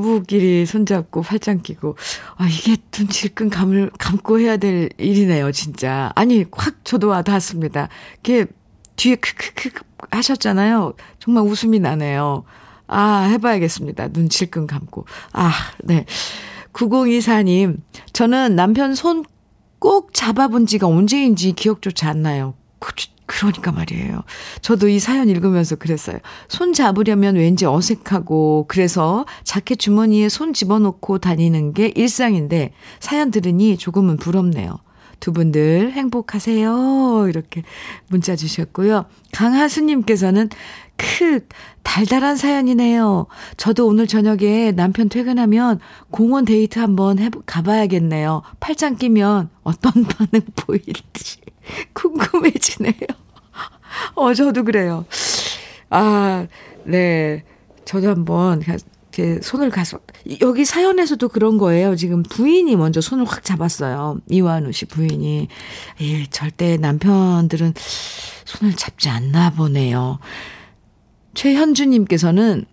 부부끼리 0.01 0.65
손잡고 0.65 1.21
팔짱 1.21 1.62
끼고 1.62 1.95
아 2.38 2.47
이게 2.47 2.77
눈 2.91 3.07
질끈 3.07 3.49
감을 3.49 3.91
감고 3.97 4.39
해야 4.39 4.57
될 4.57 4.89
일이네요, 4.97 5.51
진짜. 5.51 6.12
아니 6.15 6.45
확 6.51 6.83
저도 6.83 7.07
와닿았습니다. 7.07 7.89
이게 8.19 8.45
뒤에 8.95 9.15
크크크 9.15 9.81
하셨잖아요. 10.12 10.93
정말 11.19 11.43
웃음이 11.43 11.79
나네요. 11.79 12.43
아, 12.88 13.21
해봐야겠습니다. 13.31 14.09
눈 14.09 14.29
질끈 14.29 14.67
감고. 14.67 15.05
아, 15.31 15.51
네. 15.83 16.05
9024님, 16.73 17.77
저는 18.13 18.55
남편 18.55 18.95
손 18.95 19.23
꼭 19.79 20.13
잡아본 20.13 20.65
지가 20.65 20.88
언제인지 20.88 21.53
기억조차 21.53 22.09
안 22.09 22.21
나요. 22.21 22.53
그, 23.29 23.37
그러니까 23.37 23.71
말이에요. 23.71 24.23
저도 24.61 24.89
이 24.89 24.97
사연 24.97 25.29
읽으면서 25.29 25.75
그랬어요. 25.75 26.17
손 26.47 26.73
잡으려면 26.73 27.35
왠지 27.35 27.65
어색하고 27.65 28.65
그래서 28.67 29.25
자켓 29.43 29.77
주머니에 29.77 30.29
손 30.29 30.51
집어넣고 30.53 31.19
다니는 31.19 31.73
게 31.73 31.93
일상인데 31.95 32.73
사연 32.99 33.29
들으니 33.29 33.77
조금은 33.77 34.17
부럽네요. 34.17 34.79
두 35.19 35.31
분들 35.31 35.91
행복하세요. 35.91 37.27
이렇게 37.29 37.61
문자 38.07 38.35
주셨고요. 38.35 39.05
강하수님께서는 39.33 40.49
크, 40.97 41.45
달달한 41.83 42.35
사연이네요. 42.35 43.27
저도 43.57 43.85
오늘 43.85 44.07
저녁에 44.07 44.71
남편 44.71 45.07
퇴근하면 45.07 45.79
공원 46.09 46.45
데이트 46.45 46.79
한번 46.79 47.19
해, 47.19 47.29
가봐야겠네요. 47.45 48.41
팔짱 48.59 48.95
끼면 48.95 49.49
어떤 49.63 49.91
반응 50.05 50.41
보일지. 50.55 51.48
궁금해지네요. 51.93 52.93
어, 54.15 54.34
저도 54.34 54.63
그래요. 54.63 55.05
아, 55.89 56.47
네. 56.84 57.43
저도 57.86 58.10
한번 58.10 58.62
이렇게 58.62 59.41
손을 59.41 59.69
가서 59.69 59.99
여기 60.41 60.63
사연에서도 60.63 61.27
그런 61.29 61.58
거예요. 61.58 61.95
지금 61.95 62.23
부인이 62.23 62.75
먼저 62.75 63.01
손을 63.01 63.25
확 63.25 63.43
잡았어요. 63.43 64.19
이완우 64.29 64.71
씨 64.71 64.86
부인이. 64.86 65.47
예, 66.01 66.25
절대 66.27 66.77
남편들은 66.77 67.73
손을 68.45 68.75
잡지 68.75 69.10
않나 69.10 69.51
보네요. 69.51 70.19
최현주님께서는 71.34 72.65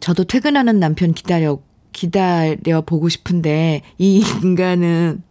저도 0.00 0.24
퇴근하는 0.24 0.80
남편 0.80 1.12
기다려 1.14 1.58
기다려 1.92 2.80
보고 2.80 3.08
싶은데 3.08 3.82
이 3.98 4.24
인간은 4.42 5.22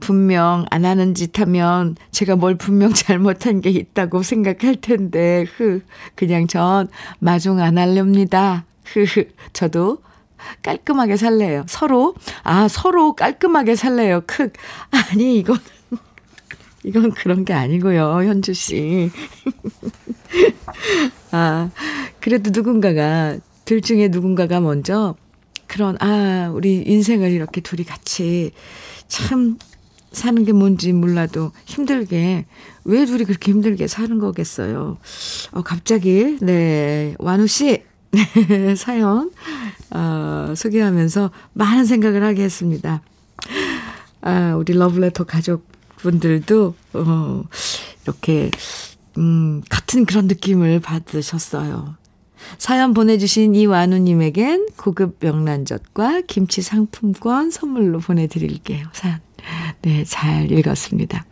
분명 0.00 0.64
안 0.70 0.84
하는 0.84 1.14
짓 1.14 1.38
하면 1.40 1.96
제가 2.10 2.36
뭘 2.36 2.56
분명 2.56 2.92
잘못한 2.92 3.60
게 3.60 3.70
있다고 3.70 4.22
생각할 4.22 4.76
텐데, 4.76 5.44
흐, 5.56 5.82
그냥 6.14 6.46
전 6.46 6.88
마중 7.18 7.60
안 7.60 7.78
하렵니다. 7.78 8.64
흐, 8.84 9.06
저도 9.52 9.98
깔끔하게 10.62 11.16
살래요. 11.16 11.64
서로, 11.68 12.14
아, 12.42 12.68
서로 12.68 13.14
깔끔하게 13.14 13.76
살래요. 13.76 14.22
크. 14.26 14.50
아니, 14.90 15.38
이건, 15.38 15.58
이건 16.84 17.12
그런 17.12 17.44
게 17.44 17.52
아니고요, 17.52 18.22
현주 18.24 18.54
씨. 18.54 19.10
아, 21.32 21.70
그래도 22.20 22.50
누군가가, 22.52 23.38
둘 23.64 23.80
중에 23.80 24.08
누군가가 24.08 24.60
먼저 24.60 25.16
그런, 25.66 25.96
아, 26.00 26.50
우리 26.54 26.82
인생을 26.86 27.32
이렇게 27.32 27.60
둘이 27.60 27.84
같이 27.84 28.52
참 29.08 29.58
사는 30.12 30.44
게 30.44 30.52
뭔지 30.52 30.92
몰라도 30.92 31.52
힘들게 31.66 32.46
왜 32.84 33.04
둘이 33.04 33.24
그렇게 33.24 33.52
힘들게 33.52 33.86
사는 33.86 34.18
거겠어요. 34.18 34.96
어 35.52 35.62
갑자기 35.62 36.38
네 36.40 37.14
완우 37.18 37.46
씨 37.46 37.82
네, 38.48 38.74
사연 38.76 39.30
어, 39.90 40.54
소개하면서 40.56 41.30
많은 41.52 41.84
생각을 41.84 42.22
하게 42.22 42.44
했습니다. 42.44 43.02
아, 44.22 44.54
우리 44.56 44.72
러브레터 44.72 45.24
가족분들도 45.24 46.74
어, 46.94 47.44
이렇게 48.04 48.50
음, 49.18 49.62
같은 49.68 50.04
그런 50.04 50.26
느낌을 50.26 50.80
받으셨어요. 50.80 51.96
사연 52.58 52.94
보내주신 52.94 53.54
이완우님에겐 53.54 54.68
고급 54.76 55.16
명란젓과 55.20 56.22
김치 56.26 56.62
상품권 56.62 57.50
선물로 57.50 58.00
보내드릴게요. 58.00 58.86
사연. 58.92 59.20
네, 59.82 60.04
잘 60.04 60.50
읽었습니다. 60.50 61.24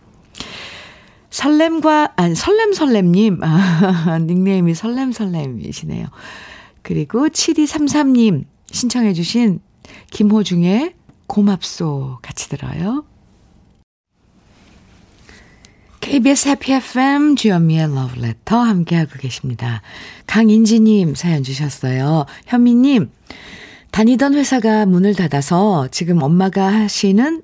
설렘과, 1.30 2.12
아니, 2.16 2.34
설렘설렘님. 2.34 3.40
아, 3.42 4.18
닉네임이 4.22 4.74
설렘설렘이시네요. 4.74 6.06
그리고 6.82 7.26
7233님 7.28 8.44
신청해주신 8.70 9.60
김호중의 10.10 10.94
고맙소 11.26 12.18
같이 12.22 12.48
들어요. 12.48 13.04
KBS 16.04 16.48
해피 16.48 16.72
FM 16.74 17.34
주현미의 17.34 17.94
러브레터 17.94 18.58
함께하고 18.58 19.12
계십니다. 19.18 19.80
강인지님 20.26 21.14
사연 21.14 21.42
주셨어요. 21.42 22.26
현미님, 22.46 23.10
다니던 23.90 24.34
회사가 24.34 24.84
문을 24.84 25.14
닫아서 25.14 25.88
지금 25.90 26.22
엄마가 26.22 26.66
하시는 26.72 27.42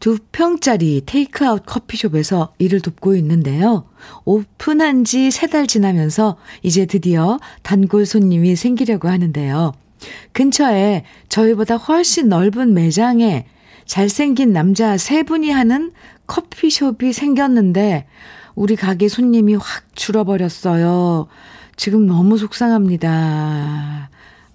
두 0.00 0.18
평짜리 0.32 1.02
테이크아웃 1.04 1.64
커피숍에서 1.66 2.54
일을 2.58 2.80
돕고 2.80 3.14
있는데요. 3.16 3.84
오픈한 4.24 5.04
지 5.04 5.26
세 5.28 5.46
달 5.48 5.66
지나면서 5.66 6.38
이제 6.62 6.86
드디어 6.86 7.38
단골 7.62 8.06
손님이 8.06 8.56
생기려고 8.56 9.08
하는데요. 9.08 9.72
근처에 10.32 11.04
저희보다 11.28 11.76
훨씬 11.76 12.28
넓은 12.30 12.72
매장에 12.74 13.46
잘생긴 13.86 14.52
남자 14.52 14.98
세 14.98 15.22
분이 15.22 15.50
하는 15.50 15.92
커피숍이 16.26 17.12
생겼는데 17.12 18.06
우리 18.54 18.76
가게 18.76 19.08
손님이 19.08 19.54
확 19.54 19.84
줄어버렸어요. 19.94 21.28
지금 21.76 22.06
너무 22.06 22.38
속상합니다. 22.38 24.10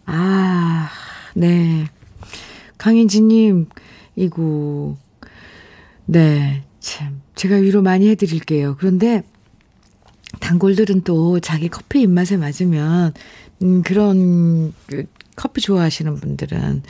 아, 0.06 0.90
네. 1.36 1.86
강인지님, 2.78 3.68
이고, 4.16 4.98
네, 6.06 6.64
참. 6.80 7.22
제가 7.36 7.58
위로 7.58 7.84
많이 7.84 8.10
해드릴게요. 8.10 8.76
그런데, 8.80 9.24
단골들은 10.40 11.04
또 11.04 11.40
자기 11.40 11.70
커피 11.70 12.02
입맛에 12.02 12.38
맞으면, 12.38 13.14
음, 13.62 13.84
그런, 13.84 14.74
그, 14.88 15.06
커피 15.36 15.62
좋아하시는 15.62 16.16
분들은, 16.16 16.82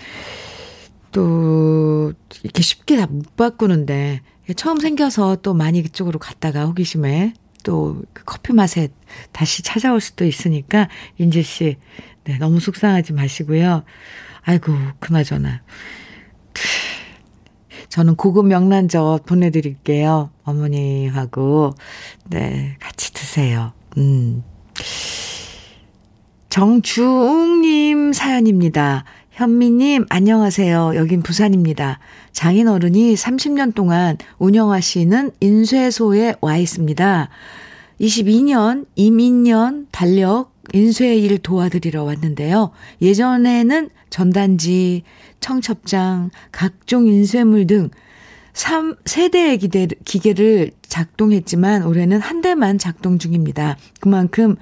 또, 1.11 2.13
이렇게 2.43 2.61
쉽게 2.61 2.97
다 2.97 3.07
못 3.07 3.35
바꾸는데, 3.35 4.21
처음 4.55 4.79
생겨서 4.79 5.37
또 5.37 5.53
많이 5.53 5.81
그쪽으로 5.83 6.19
갔다가 6.19 6.65
호기심에 6.65 7.33
또 7.63 8.01
그 8.13 8.23
커피 8.25 8.53
맛에 8.53 8.89
다시 9.31 9.61
찾아올 9.63 10.01
수도 10.01 10.25
있으니까 10.25 10.89
인재 11.17 11.41
씨, 11.41 11.77
네, 12.23 12.37
너무 12.37 12.59
속상하지 12.59 13.13
마시고요. 13.13 13.83
아이고, 14.43 14.73
그나저나. 14.99 15.61
저는 17.89 18.15
고급 18.15 18.47
명란젓 18.47 19.25
보내드릴게요. 19.25 20.31
어머니하고, 20.43 21.73
네, 22.29 22.77
같이 22.79 23.13
드세요. 23.13 23.73
음. 23.97 24.43
정주웅님 26.49 28.13
사연입니다. 28.13 29.05
현미님, 29.41 30.05
안녕하세요. 30.09 30.91
여긴 30.93 31.23
부산입니다. 31.23 31.97
장인 32.31 32.67
어른이 32.67 33.15
30년 33.15 33.73
동안 33.73 34.19
운영하시는 34.37 35.31
인쇄소에 35.39 36.35
와 36.41 36.57
있습니다. 36.57 37.27
22년 37.99 38.85
이민년 38.93 39.87
달력 39.89 40.53
인쇄 40.73 41.15
일 41.15 41.39
도와드리러 41.39 42.03
왔는데요. 42.03 42.69
예전에는 43.01 43.89
전단지, 44.11 45.01
청첩장, 45.39 46.29
각종 46.51 47.07
인쇄물 47.07 47.65
등 47.65 47.89
3, 48.53 48.95
세대의 49.07 49.57
기대, 49.57 49.87
기계를 50.05 50.69
작동했지만 50.83 51.81
올해는 51.81 52.21
한 52.21 52.41
대만 52.41 52.77
작동 52.77 53.17
중입니다. 53.17 53.75
그만큼 54.01 54.55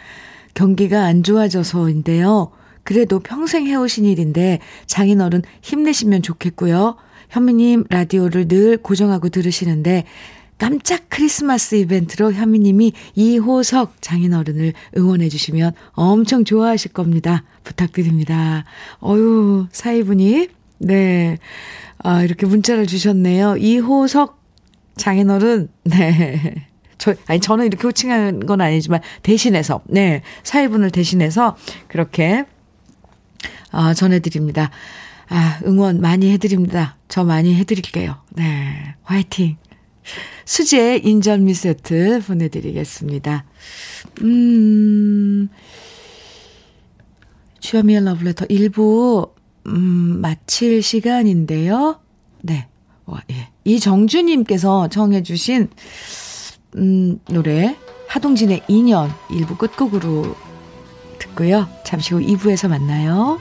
경기가 0.53 1.03
안 1.03 1.21
좋아져서인데요. 1.21 2.53
그래도 2.83 3.19
평생 3.19 3.67
해오신 3.67 4.05
일인데 4.05 4.59
장인어른 4.87 5.43
힘내시면 5.61 6.21
좋겠고요. 6.21 6.95
현미님 7.29 7.85
라디오를 7.89 8.47
늘 8.47 8.77
고정하고 8.77 9.29
들으시는데 9.29 10.05
깜짝 10.57 11.03
크리스마스 11.07 11.75
이벤트로 11.75 12.33
현미님이 12.33 12.91
이호석 13.15 14.01
장인어른을 14.01 14.73
응원해 14.97 15.29
주시면 15.29 15.71
엄청 15.91 16.43
좋아하실 16.43 16.91
겁니다. 16.91 17.43
부탁드립니다. 17.63 18.65
어유 19.01 19.67
사이분이 19.71 20.49
네. 20.79 21.37
아, 21.99 22.23
이렇게 22.23 22.45
문자를 22.45 22.87
주셨네요. 22.87 23.57
이호석 23.57 24.41
장인어른 24.97 25.69
네. 25.83 26.67
저, 26.97 27.15
아니, 27.27 27.39
저는 27.39 27.65
이렇게 27.65 27.83
호칭한 27.83 28.45
건 28.45 28.59
아니지만, 28.59 28.99
대신해서, 29.23 29.81
네, 29.85 30.21
사회분을 30.43 30.91
대신해서, 30.91 31.55
그렇게, 31.87 32.43
아, 33.71 33.93
전해드립니다. 33.93 34.71
아, 35.29 35.59
응원 35.65 36.01
많이 36.01 36.31
해드립니다. 36.31 36.97
저 37.07 37.23
많이 37.23 37.55
해드릴게요. 37.55 38.15
네, 38.31 38.95
화이팅. 39.03 39.57
수제 40.45 41.01
인절미 41.03 41.53
세트 41.53 42.21
보내드리겠습니다. 42.25 43.45
음, 44.21 45.49
주여미의 47.59 48.03
러브레터 48.05 48.45
1부, 48.45 49.31
음, 49.67 50.21
마칠 50.21 50.81
시간인데요. 50.81 51.99
네. 52.41 52.67
와, 53.05 53.21
예. 53.31 53.49
이정주님께서 53.65 54.87
청해주신, 54.87 55.69
음, 56.77 57.19
노래, 57.29 57.75
하동진의 58.07 58.61
2년 58.61 59.09
1부 59.29 59.57
끝곡으로 59.57 60.35
듣고요. 61.19 61.67
잠시 61.83 62.13
후 62.13 62.19
2부에서 62.19 62.67
만나요. 62.67 63.39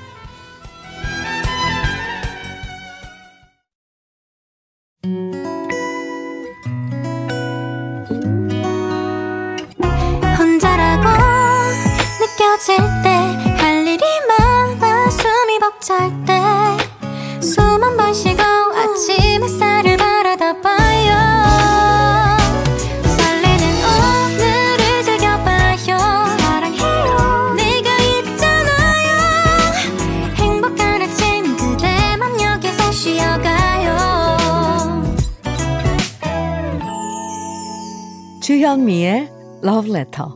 Letter. 39.91 40.29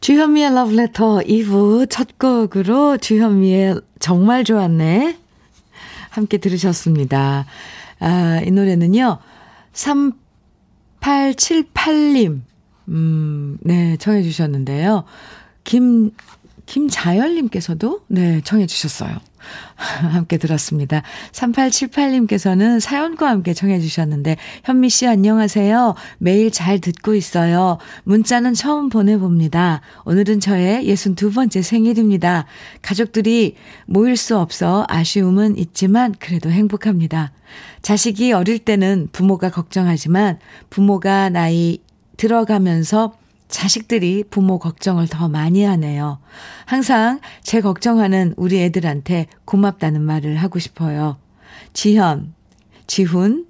주현미의 0.00 0.52
Love 0.52 0.78
Letter 0.78 1.18
2부 1.26 1.90
첫 1.90 2.18
곡으로 2.18 2.96
주현미의 2.96 3.82
정말 3.98 4.44
좋았네. 4.44 5.18
함께 6.10 6.38
들으셨습니다. 6.38 7.44
아, 8.00 8.40
이 8.44 8.50
노래는요, 8.50 9.18
3878님, 9.72 12.40
음, 12.88 13.58
네, 13.60 13.96
청해 13.98 14.22
주셨는데요. 14.22 15.04
김, 15.64 16.12
김자열님께서도, 16.68 18.02
네, 18.08 18.42
청해주셨어요. 18.44 19.16
함께 20.12 20.36
들었습니다. 20.36 21.02
3878님께서는 21.32 22.78
사연과 22.78 23.30
함께 23.30 23.54
청해 23.54 23.80
주셨는데, 23.80 24.36
현미 24.64 24.90
씨 24.90 25.06
안녕하세요. 25.06 25.94
매일 26.18 26.50
잘 26.50 26.78
듣고 26.78 27.14
있어요. 27.14 27.78
문자는 28.04 28.52
처음 28.52 28.90
보내봅니다. 28.90 29.80
오늘은 30.04 30.40
저의 30.40 30.86
62번째 30.86 31.62
생일입니다. 31.62 32.44
가족들이 32.82 33.56
모일 33.86 34.18
수 34.18 34.36
없어 34.36 34.84
아쉬움은 34.88 35.56
있지만 35.56 36.14
그래도 36.18 36.50
행복합니다. 36.50 37.32
자식이 37.80 38.32
어릴 38.32 38.58
때는 38.58 39.08
부모가 39.12 39.50
걱정하지만 39.50 40.38
부모가 40.68 41.30
나이 41.30 41.78
들어가면서 42.18 43.14
자식들이 43.48 44.24
부모 44.28 44.58
걱정을 44.58 45.08
더 45.08 45.28
많이 45.28 45.64
하네요. 45.64 46.18
항상 46.66 47.20
제 47.42 47.60
걱정하는 47.60 48.34
우리 48.36 48.60
애들한테 48.62 49.26
고맙다는 49.44 50.02
말을 50.02 50.36
하고 50.36 50.58
싶어요. 50.58 51.16
지현, 51.72 52.34
지훈, 52.86 53.46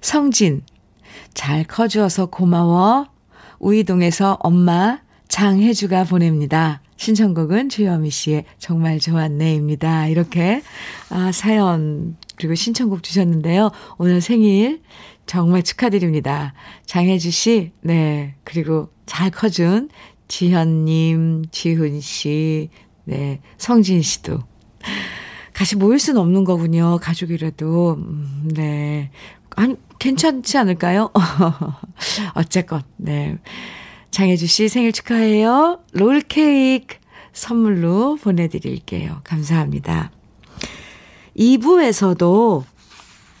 성진, 0.00 0.62
잘 1.34 1.64
커주어서 1.64 2.26
고마워. 2.26 3.08
우이동에서 3.58 4.38
엄마 4.40 5.00
장혜주가 5.28 6.04
보냅니다. 6.04 6.80
신청곡은 6.96 7.68
주현미 7.68 8.10
씨의 8.10 8.44
정말 8.58 9.00
좋았네입니다. 9.00 10.06
이렇게 10.06 10.62
아, 11.10 11.32
사연 11.32 12.16
그리고 12.36 12.54
신청곡 12.54 13.02
주셨는데요. 13.02 13.70
오늘 13.98 14.20
생일 14.20 14.82
정말 15.26 15.62
축하드립니다. 15.62 16.54
장혜주 16.86 17.30
씨, 17.30 17.72
네. 17.80 18.34
그리고 18.44 18.90
잘 19.06 19.30
커준 19.30 19.88
지현님, 20.28 21.44
지훈 21.50 22.00
씨, 22.00 22.70
네. 23.04 23.40
성진 23.58 24.02
씨도. 24.02 24.40
같이 25.52 25.76
모일 25.76 25.98
수는 25.98 26.20
없는 26.20 26.44
거군요. 26.44 26.98
가족이라도. 27.00 27.96
음, 27.98 28.48
네. 28.54 29.10
아니, 29.54 29.76
괜찮지 29.98 30.56
않을까요? 30.58 31.10
어쨌건, 32.34 32.82
네. 32.96 33.38
장혜주 34.10 34.46
씨 34.46 34.68
생일 34.68 34.92
축하해요. 34.92 35.80
롤케이크 35.92 36.96
선물로 37.32 38.16
보내드릴게요. 38.16 39.20
감사합니다. 39.24 40.10
2부에서도 41.36 42.64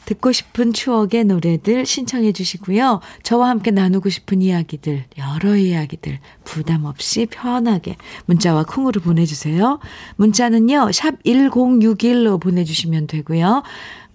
듣고 0.04 0.32
싶은 0.32 0.72
추억의 0.72 1.24
노래들 1.24 1.86
신청해 1.86 2.32
주시고요. 2.32 3.00
저와 3.22 3.48
함께 3.48 3.70
나누고 3.70 4.08
싶은 4.08 4.42
이야기들, 4.42 5.04
여러 5.18 5.56
이야기들 5.56 6.18
부담 6.44 6.84
없이 6.84 7.26
편하게 7.30 7.96
문자와 8.26 8.64
콩으로 8.64 9.00
보내주세요. 9.00 9.78
문자는요, 10.16 10.90
샵 10.92 11.22
1061로 11.22 12.40
보내주시면 12.40 13.06
되고요. 13.06 13.62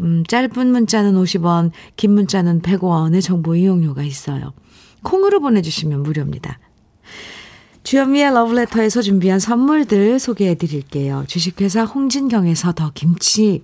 음, 0.02 0.24
짧은 0.28 0.68
문자는 0.68 1.14
50원, 1.14 1.72
긴 1.96 2.12
문자는 2.12 2.62
100원의 2.62 3.22
정보 3.22 3.56
이용료가 3.56 4.04
있어요. 4.04 4.54
콩으로 5.04 5.40
보내주시면 5.40 6.04
무료입니다. 6.04 6.60
주현미의 7.84 8.34
러브레터에서 8.34 9.02
준비한 9.02 9.40
선물들 9.40 10.20
소개해 10.20 10.56
드릴게요. 10.56 11.24
주식회사 11.28 11.86
홍진경에서 11.86 12.74
더 12.74 12.92
김치, 12.94 13.64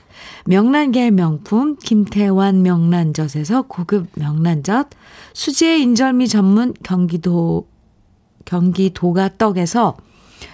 명란계 0.45 1.11
명품 1.11 1.75
김태환 1.77 2.63
명란젓에서 2.63 3.63
고급 3.63 4.07
명란젓, 4.15 4.89
수제 5.33 5.79
인절미 5.79 6.27
전문 6.27 6.73
경기도 6.83 7.67
경기도가 8.45 9.37
떡에서 9.37 9.97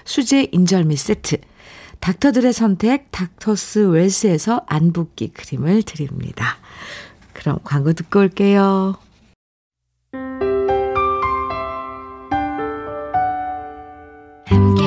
수제 0.04 0.50
인절미 0.52 0.98
세트, 0.98 1.38
닥터들의 2.00 2.54
선택 2.54 3.12
닥터스 3.12 3.90
웰스에서 3.90 4.64
안붓기 4.68 5.30
크림을 5.30 5.84
드립니다. 5.84 6.58
그럼 7.34 7.60
광고 7.64 7.94
듣고 7.94 8.20
올게요. 8.20 8.98
KBS 14.48 14.87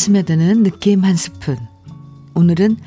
스며드는 0.00 0.62
느낌 0.62 1.04
한 1.04 1.14
스푼. 1.14 1.58
오늘은 2.34 2.78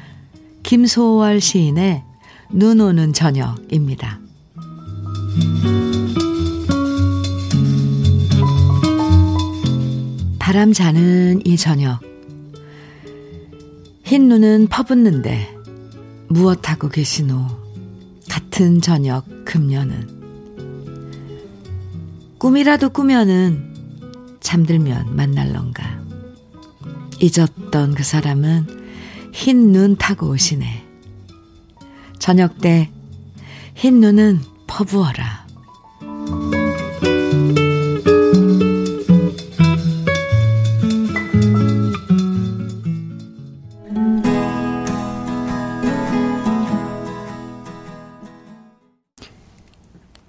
김소월 0.63 1.41
시인의 1.41 2.03
눈 2.51 2.81
오는 2.81 3.13
저녁입니다. 3.13 4.19
바람 10.39 10.73
자는 10.73 11.45
이 11.45 11.55
저녁. 11.55 11.99
흰 14.03 14.27
눈은 14.27 14.65
퍼붓는데 14.69 15.55
무엇하고 16.29 16.89
계시노? 16.89 17.45
같은 18.27 18.81
저녁 18.81 19.25
금년은. 19.45 20.07
꿈이라도 22.39 22.89
꾸면은 22.89 23.71
잠들면 24.39 25.15
만날런가. 25.15 26.02
잊었던 27.23 27.95
그 27.95 28.03
사람은 28.03 28.67
흰 29.33 29.71
눈 29.71 29.95
타고 29.95 30.29
오시네. 30.29 30.83
저녁 32.19 32.59
때 32.59 32.89
흰 33.75 33.99
눈은 33.99 34.39
퍼부어라. 34.67 35.43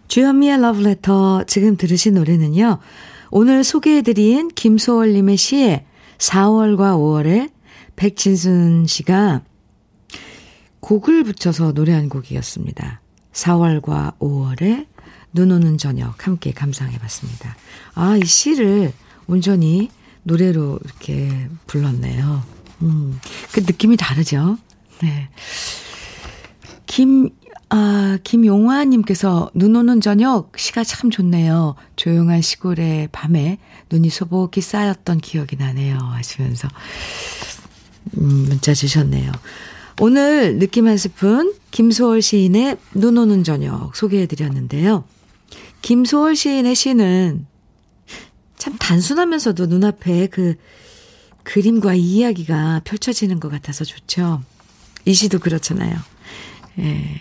주현미의 0.08 0.60
러브레터 0.60 1.44
지금 1.46 1.76
들으신 1.76 2.14
노래는요. 2.14 2.78
오늘 3.30 3.64
소개해드린 3.64 4.48
김소월님의 4.48 5.36
시에 5.36 5.84
4월과 6.18 6.96
5월에 6.96 7.50
백진순 7.96 8.86
씨가 8.86 9.42
곡을 10.80 11.24
붙여서 11.24 11.72
노래한 11.72 12.08
곡이었습니다. 12.08 13.00
4월과 13.32 14.18
5월에 14.18 14.86
눈 15.32 15.50
오는 15.50 15.78
저녁 15.78 16.26
함께 16.26 16.52
감상해 16.52 16.98
봤습니다. 16.98 17.56
아, 17.94 18.16
이 18.16 18.24
시를 18.24 18.92
온전히 19.26 19.90
노래로 20.22 20.78
이렇게 20.84 21.48
불렀네요. 21.66 22.42
음, 22.82 23.18
그 23.52 23.60
느낌이 23.60 23.96
다르죠? 23.96 24.58
네. 25.02 25.28
김, 26.86 27.30
아, 27.70 28.18
김용화님께서 28.22 29.50
눈 29.54 29.76
오는 29.76 30.00
저녁 30.00 30.52
시가 30.56 30.84
참 30.84 31.10
좋네요. 31.10 31.74
조용한 31.96 32.40
시골의 32.40 33.08
밤에 33.12 33.58
눈이 33.90 34.10
소복히 34.10 34.60
쌓였던 34.60 35.18
기억이 35.18 35.56
나네요. 35.56 35.96
하시면서, 35.98 36.68
음, 38.18 38.46
문자 38.48 38.74
주셨네요. 38.74 39.32
오늘 40.00 40.58
느낌 40.58 40.86
한 40.86 40.96
스푼 40.96 41.54
김소월 41.70 42.20
시인의 42.20 42.76
눈 42.94 43.16
오는 43.16 43.44
저녁 43.44 43.94
소개해 43.94 44.26
드렸는데요. 44.26 45.04
김소월 45.82 46.34
시인의 46.34 46.74
시는 46.74 47.46
참 48.56 48.76
단순하면서도 48.78 49.66
눈앞에 49.66 50.28
그 50.28 50.56
그림과 51.42 51.94
이야기가 51.94 52.80
펼쳐지는 52.84 53.38
것 53.38 53.50
같아서 53.50 53.84
좋죠. 53.84 54.42
이 55.04 55.12
시도 55.12 55.38
그렇잖아요. 55.38 55.96
예. 56.78 57.20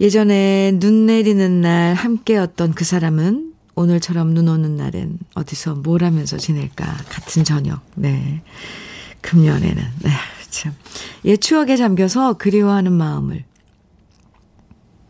예전에 0.00 0.78
눈 0.78 1.06
내리는 1.06 1.60
날 1.60 1.94
함께였던 1.94 2.74
그 2.74 2.84
사람은 2.84 3.54
오늘처럼 3.74 4.32
눈 4.34 4.48
오는 4.48 4.76
날엔 4.76 5.18
어디서 5.34 5.76
뭘 5.76 6.04
하면서 6.04 6.36
지낼까 6.36 6.84
같은 7.08 7.44
저녁. 7.44 7.80
네. 7.94 8.42
금년에는. 9.20 9.82
네. 10.02 10.10
참. 10.50 10.72
옛 11.24 11.36
추억에 11.36 11.76
잠겨서 11.76 12.34
그리워하는 12.34 12.92
마음을 12.92 13.44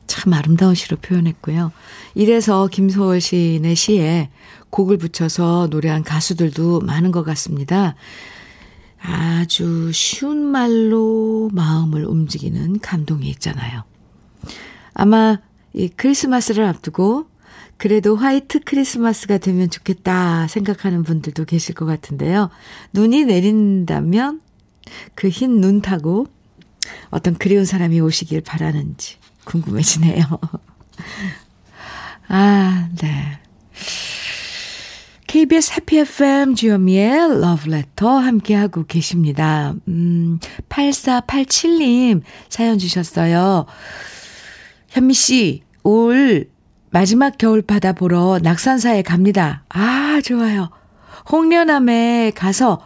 참 0.07 0.33
아름다운 0.33 0.75
시로 0.75 0.97
표현했고요. 0.97 1.71
이래서 2.15 2.67
김소월 2.67 3.21
시인의 3.21 3.77
시에 3.77 4.31
곡을 4.71 4.99
붙여서 4.99 5.69
노래한 5.71 6.03
가수들도 6.03 6.81
많은 6.81 7.13
것 7.13 7.23
같습니다. 7.25 7.95
아주 9.01 9.93
쉬운 9.93 10.45
말로 10.45 11.51
마음을 11.53 12.05
움직이는 12.05 12.81
감동이 12.81 13.29
있잖아요. 13.31 13.85
아마 14.99 15.39
이 15.73 15.89
크리스마스를 15.89 16.65
앞두고 16.65 17.27
그래도 17.77 18.17
화이트 18.17 18.61
크리스마스가 18.65 19.39
되면 19.39 19.71
좋겠다 19.71 20.49
생각하는 20.49 21.05
분들도 21.05 21.45
계실 21.45 21.77
것 21.77 21.87
같은데요. 21.87 22.51
눈이 22.93 23.25
내린다면 23.25 24.41
그 25.15 25.29
흰 25.29 25.61
눈 25.61 25.81
타고 25.81 26.27
어떤 27.11 27.37
그리운 27.37 27.65
사람이 27.65 28.01
오시길 28.01 28.41
바라는지 28.41 29.17
궁금해지네요. 29.45 30.25
아, 32.29 32.89
네. 33.01 33.39
KBS 35.29 35.75
해피 35.75 35.99
FM 35.99 36.55
주현미의 36.55 37.41
러브레터 37.41 38.19
함께하고 38.19 38.87
계십니다. 38.87 39.75
음, 39.87 40.41
8487님 40.71 42.23
사연 42.49 42.79
주셨어요. 42.79 43.67
현미 44.99 45.15
씨, 45.15 45.63
올 45.85 46.51
마지막 46.91 47.39
겨울 47.39 47.63
바다 47.63 47.93
보러 47.93 48.41
낙산사에 48.43 49.03
갑니다. 49.03 49.63
아, 49.69 50.21
좋아요. 50.25 50.71
홍련암에 51.31 52.33
가서 52.35 52.83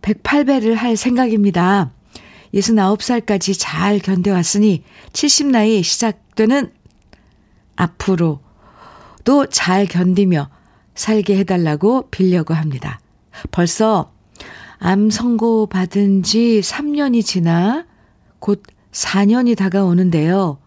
108배를 0.00 0.74
할 0.74 0.96
생각입니다. 0.96 1.90
69살까지 2.54 3.56
잘 3.58 3.98
견뎌왔으니 3.98 4.84
70 5.12 5.48
나이 5.48 5.82
시작되는 5.82 6.70
앞으로도 7.74 8.38
잘 9.50 9.86
견디며 9.86 10.48
살게 10.94 11.36
해달라고 11.38 12.10
빌려고 12.12 12.54
합니다. 12.54 13.00
벌써 13.50 14.12
암 14.78 15.10
선고 15.10 15.66
받은 15.66 16.22
지 16.22 16.60
3년이 16.62 17.24
지나 17.24 17.86
곧 18.38 18.62
4년이 18.92 19.56
다가오는데요. 19.56 20.58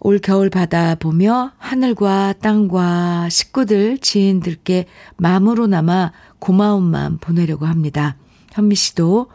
올 0.00 0.18
겨울 0.18 0.50
바다 0.50 0.94
보며 0.94 1.52
하늘과 1.58 2.34
땅과 2.40 3.28
식구들, 3.30 3.98
지인들께 3.98 4.86
마음으로나마 5.16 6.12
고마운 6.38 6.84
마음 6.84 7.18
보내려고 7.18 7.66
합니다. 7.66 8.16
현미 8.52 8.74
씨도 8.74 9.30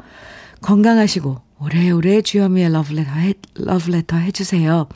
건강하시고 0.61 1.41
오래오래 1.59 2.21
주현미의 2.21 2.71
러브레터, 2.71 3.11
해, 3.11 3.33
러브레터 3.55 4.17
해주세요. 4.17 4.87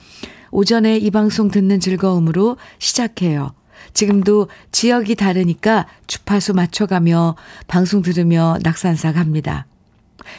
오전에 0.52 0.98
이 0.98 1.12
방송 1.12 1.50
듣는 1.50 1.80
즐거움으로 1.80 2.58
시작해요. 2.80 3.54
지금도 3.94 4.48
지역이 4.72 5.16
다르니까 5.16 5.88
주파수 6.08 6.54
맞춰가며 6.54 7.36
방송 7.68 8.02
들으며 8.02 8.58
낙산사 8.64 9.14
갑니다. 9.14 9.66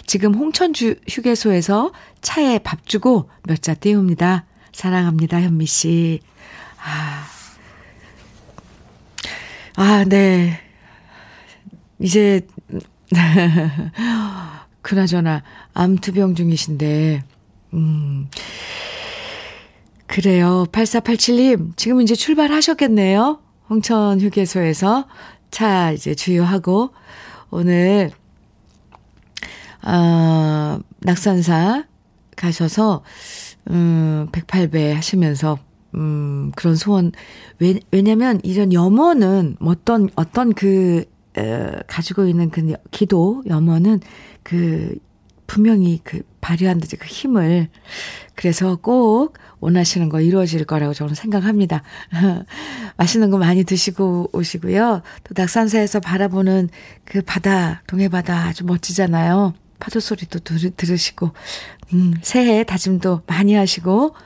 지금 0.06 0.34
홍천주 0.34 0.96
휴게소에서 1.08 1.92
차에 2.22 2.58
밥 2.60 2.86
주고 2.86 3.28
몇 3.46 3.60
자 3.60 3.74
띄웁니다. 3.74 4.46
사랑합니다, 4.76 5.40
현미 5.40 5.64
씨. 5.64 6.20
아, 6.84 7.24
아, 9.76 10.04
네. 10.04 10.60
이제, 11.98 12.46
그나저나, 14.82 15.42
암투병 15.72 16.34
중이신데, 16.34 17.24
음, 17.72 18.28
그래요. 20.06 20.66
8487님, 20.70 21.74
지금 21.78 22.02
이제 22.02 22.14
출발하셨겠네요. 22.14 23.40
홍천 23.70 24.20
휴게소에서 24.20 25.08
차 25.50 25.90
이제 25.92 26.14
주유하고, 26.14 26.90
오늘, 27.48 28.10
아, 29.80 30.78
낙산사 31.00 31.84
가셔서, 32.36 33.02
음, 33.70 34.28
108배 34.32 34.92
하시면서, 34.92 35.58
음, 35.94 36.52
그런 36.56 36.76
소원. 36.76 37.12
왜, 37.58 37.80
왜냐면 37.90 38.40
이런 38.42 38.72
염원은 38.72 39.56
어떤, 39.60 40.08
어떤 40.16 40.52
그, 40.52 41.04
에, 41.36 41.72
가지고 41.86 42.26
있는 42.26 42.50
그 42.50 42.74
기도, 42.90 43.42
염원은 43.46 44.00
그, 44.42 44.96
분명히 45.46 46.00
그 46.02 46.22
발휘하는 46.40 46.82
그 46.98 47.06
힘을, 47.06 47.68
그래서 48.34 48.76
꼭 48.76 49.34
원하시는 49.60 50.08
거 50.08 50.20
이루어질 50.20 50.64
거라고 50.64 50.92
저는 50.92 51.14
생각합니다. 51.14 51.82
맛있는 52.96 53.30
거 53.30 53.38
많이 53.38 53.64
드시고 53.64 54.30
오시고요. 54.32 55.02
또 55.24 55.34
낙산사에서 55.36 56.00
바라보는 56.00 56.68
그 57.04 57.22
바다, 57.22 57.82
동해바다 57.86 58.46
아주 58.46 58.64
멋지잖아요. 58.64 59.54
파도 59.86 60.00
소리도 60.00 60.40
들, 60.40 60.70
들으시고, 60.70 61.30
음, 61.92 62.14
새해 62.20 62.64
다짐도 62.64 63.22
많이 63.28 63.54
하시고 63.54 64.16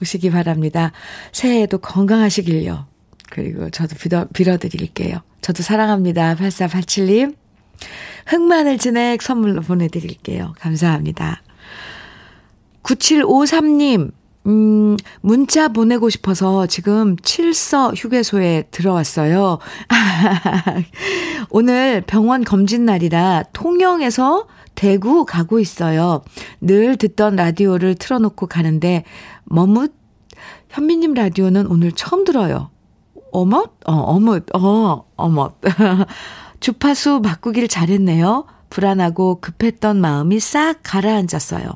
오시기 0.00 0.30
바랍니다. 0.30 0.92
새해에도 1.32 1.78
건강하시길요. 1.78 2.86
그리고 3.28 3.68
저도 3.70 3.96
빌어, 3.96 4.28
빌어드릴게요. 4.32 5.22
저도 5.40 5.64
사랑합니다. 5.64 6.36
8487님. 6.36 7.34
흑마늘 8.26 8.78
진액 8.78 9.22
선물로 9.22 9.62
보내드릴게요. 9.62 10.54
감사합니다. 10.60 11.42
9753님, 12.84 14.12
음, 14.46 14.96
문자 15.20 15.68
보내고 15.68 16.08
싶어서 16.08 16.66
지금 16.66 17.16
칠서 17.18 17.92
휴게소에 17.94 18.64
들어왔어요. 18.70 19.58
오늘 21.50 22.02
병원 22.06 22.44
검진 22.44 22.84
날이라 22.84 23.44
통영에서 23.52 24.46
대구 24.74 25.24
가고 25.24 25.58
있어요. 25.58 26.22
늘 26.60 26.96
듣던 26.96 27.36
라디오를 27.36 27.94
틀어놓고 27.94 28.46
가는데, 28.46 29.04
어멋, 29.44 29.94
현미님 30.68 31.14
라디오는 31.14 31.66
오늘 31.66 31.92
처음 31.92 32.24
들어요. 32.24 32.70
어멋? 33.32 33.70
어, 33.86 33.92
어멋, 33.92 34.46
어, 34.54 35.04
어멋. 35.16 35.52
주파수 36.60 37.20
바꾸길 37.22 37.68
잘했네요. 37.68 38.46
불안하고 38.70 39.40
급했던 39.40 40.00
마음이 40.00 40.40
싹 40.40 40.80
가라앉았어요. 40.82 41.66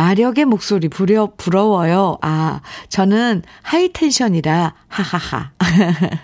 마력의 0.00 0.44
목소리 0.44 0.88
부려, 0.88 1.32
부러워요. 1.38 2.18
아, 2.20 2.60
저는 2.90 3.42
high 3.62 3.92
tension이라, 3.92 4.74
하하하. 4.88 5.52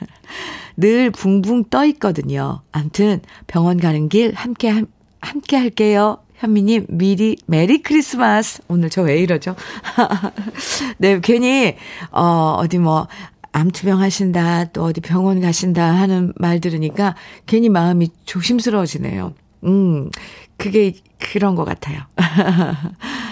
늘 0.77 1.11
붕붕 1.11 1.71
떠 1.71 1.87
있거든요. 1.87 2.61
암튼 2.71 3.23
병원 3.47 3.81
가는 3.81 4.11
길 4.11 4.35
함께 4.35 4.85
함께 5.23 5.57
할게요. 5.57 6.19
현미님, 6.37 6.85
미리, 6.91 7.39
Merry 7.47 7.81
Christmas. 7.83 8.61
오늘 8.69 8.91
저 8.91 9.05
왜 9.05 9.19
이러죠? 9.21 9.57
네, 10.99 11.19
괜히, 11.21 11.77
어, 12.11 12.57
어디 12.59 12.77
뭐, 12.77 13.09
암투병 13.53 14.03
하신다, 14.03 14.67
또 14.67 14.85
어디 14.85 15.01
병원 15.01 15.41
가신다 15.41 15.83
하는 15.83 16.35
말 16.37 16.61
들으니까 16.61 17.15
괜히 17.47 17.71
마음이 17.71 18.11
조심스러워지네요. 18.27 19.33
음, 19.65 20.11
그게 20.59 20.93
그런 21.19 21.55
것 21.55 21.65
같아요. 21.65 22.01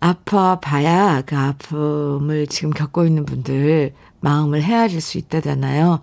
아파 0.00 0.60
봐야 0.60 1.22
그 1.22 1.36
아픔을 1.36 2.46
지금 2.46 2.70
겪고 2.70 3.04
있는 3.06 3.24
분들 3.26 3.92
마음을 4.20 4.62
헤아릴 4.62 5.00
수 5.00 5.18
있다잖아요. 5.18 6.00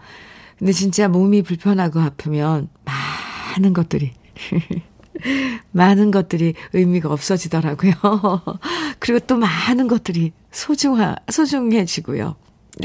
근데 0.58 0.72
진짜 0.72 1.08
몸이 1.08 1.42
불편하고 1.42 2.00
아프면 2.00 2.70
많은 2.86 3.74
것들이 3.74 4.14
많은 5.72 6.12
것들이 6.12 6.54
의미가 6.74 7.12
없어지더라고요. 7.12 7.94
그리고 9.00 9.20
또 9.26 9.38
많은 9.38 9.88
것들이 9.88 10.32
소중하, 10.52 11.16
소중해지고요. 11.30 12.36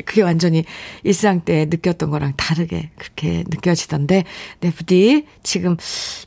그게 0.06 0.22
완전히 0.22 0.64
일상 1.02 1.42
때 1.44 1.66
느꼈던 1.66 2.10
거랑 2.10 2.32
다르게 2.36 2.90
그렇게 2.96 3.44
느껴지던데, 3.48 4.24
네, 4.60 4.70
부디 4.70 5.26
지금 5.42 5.76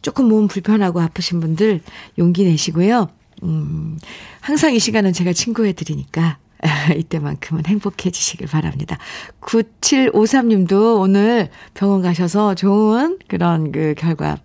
조금 0.04 0.28
몸 0.28 0.48
불편하고 0.48 1.02
아프신 1.02 1.40
분들 1.40 1.82
용기 2.20 2.44
내시고요. 2.44 3.10
음, 3.46 4.00
항상 4.42 4.74
이 4.74 4.80
시간은 4.80 5.14
제가 5.14 5.34
친구해 5.34 5.74
드리니까 5.74 6.38
이때만큼은 6.98 7.66
행복해지시길 7.66 8.48
바랍니다. 8.48 8.98
9753님도 9.42 11.00
오늘 11.00 11.50
병원 11.74 12.02
가셔서 12.02 12.56
좋은 12.56 13.20
그런 13.28 13.72
그 13.72 13.94
결과 13.98 14.38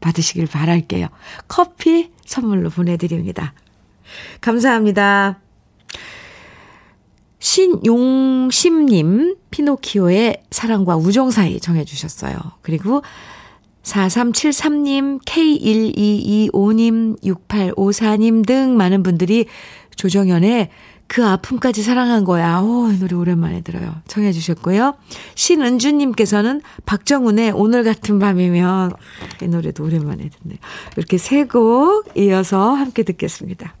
받으시길 0.00 0.46
바랄게요. 0.46 1.08
커피 1.48 2.10
선물로 2.26 2.70
보내드립니다. 2.70 3.54
감사합니다. 4.40 5.40
신용심님, 7.38 9.36
피노키오의 9.50 10.44
사랑과 10.50 10.96
우정 10.96 11.30
사이 11.30 11.60
정해주셨어요. 11.60 12.38
그리고 12.62 13.02
4373님, 13.84 15.20
K1225님, 15.24 17.22
6854님 17.22 18.46
등 18.46 18.76
많은 18.76 19.02
분들이 19.02 19.46
조정현의 19.96 20.70
그 21.06 21.24
아픔까지 21.24 21.82
사랑한 21.82 22.24
거야. 22.24 22.60
오, 22.60 22.90
이 22.90 22.98
노래 22.98 23.14
오랜만에 23.14 23.60
들어요. 23.60 23.94
청해 24.08 24.32
주셨고요. 24.32 24.94
신은주님께서는 25.34 26.62
박정훈의 26.86 27.52
오늘 27.54 27.84
같은 27.84 28.18
밤이면 28.18 28.92
이 29.42 29.48
노래도 29.48 29.84
오랜만에 29.84 30.30
듣네요. 30.30 30.58
이렇게 30.96 31.18
세 31.18 31.44
곡 31.44 32.08
이어서 32.16 32.72
함께 32.72 33.02
듣겠습니다. 33.02 33.74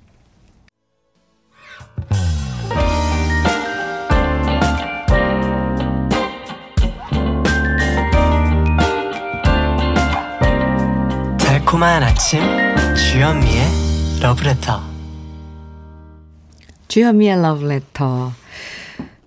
주현미의 16.86 17.42
러브레터. 17.42 18.30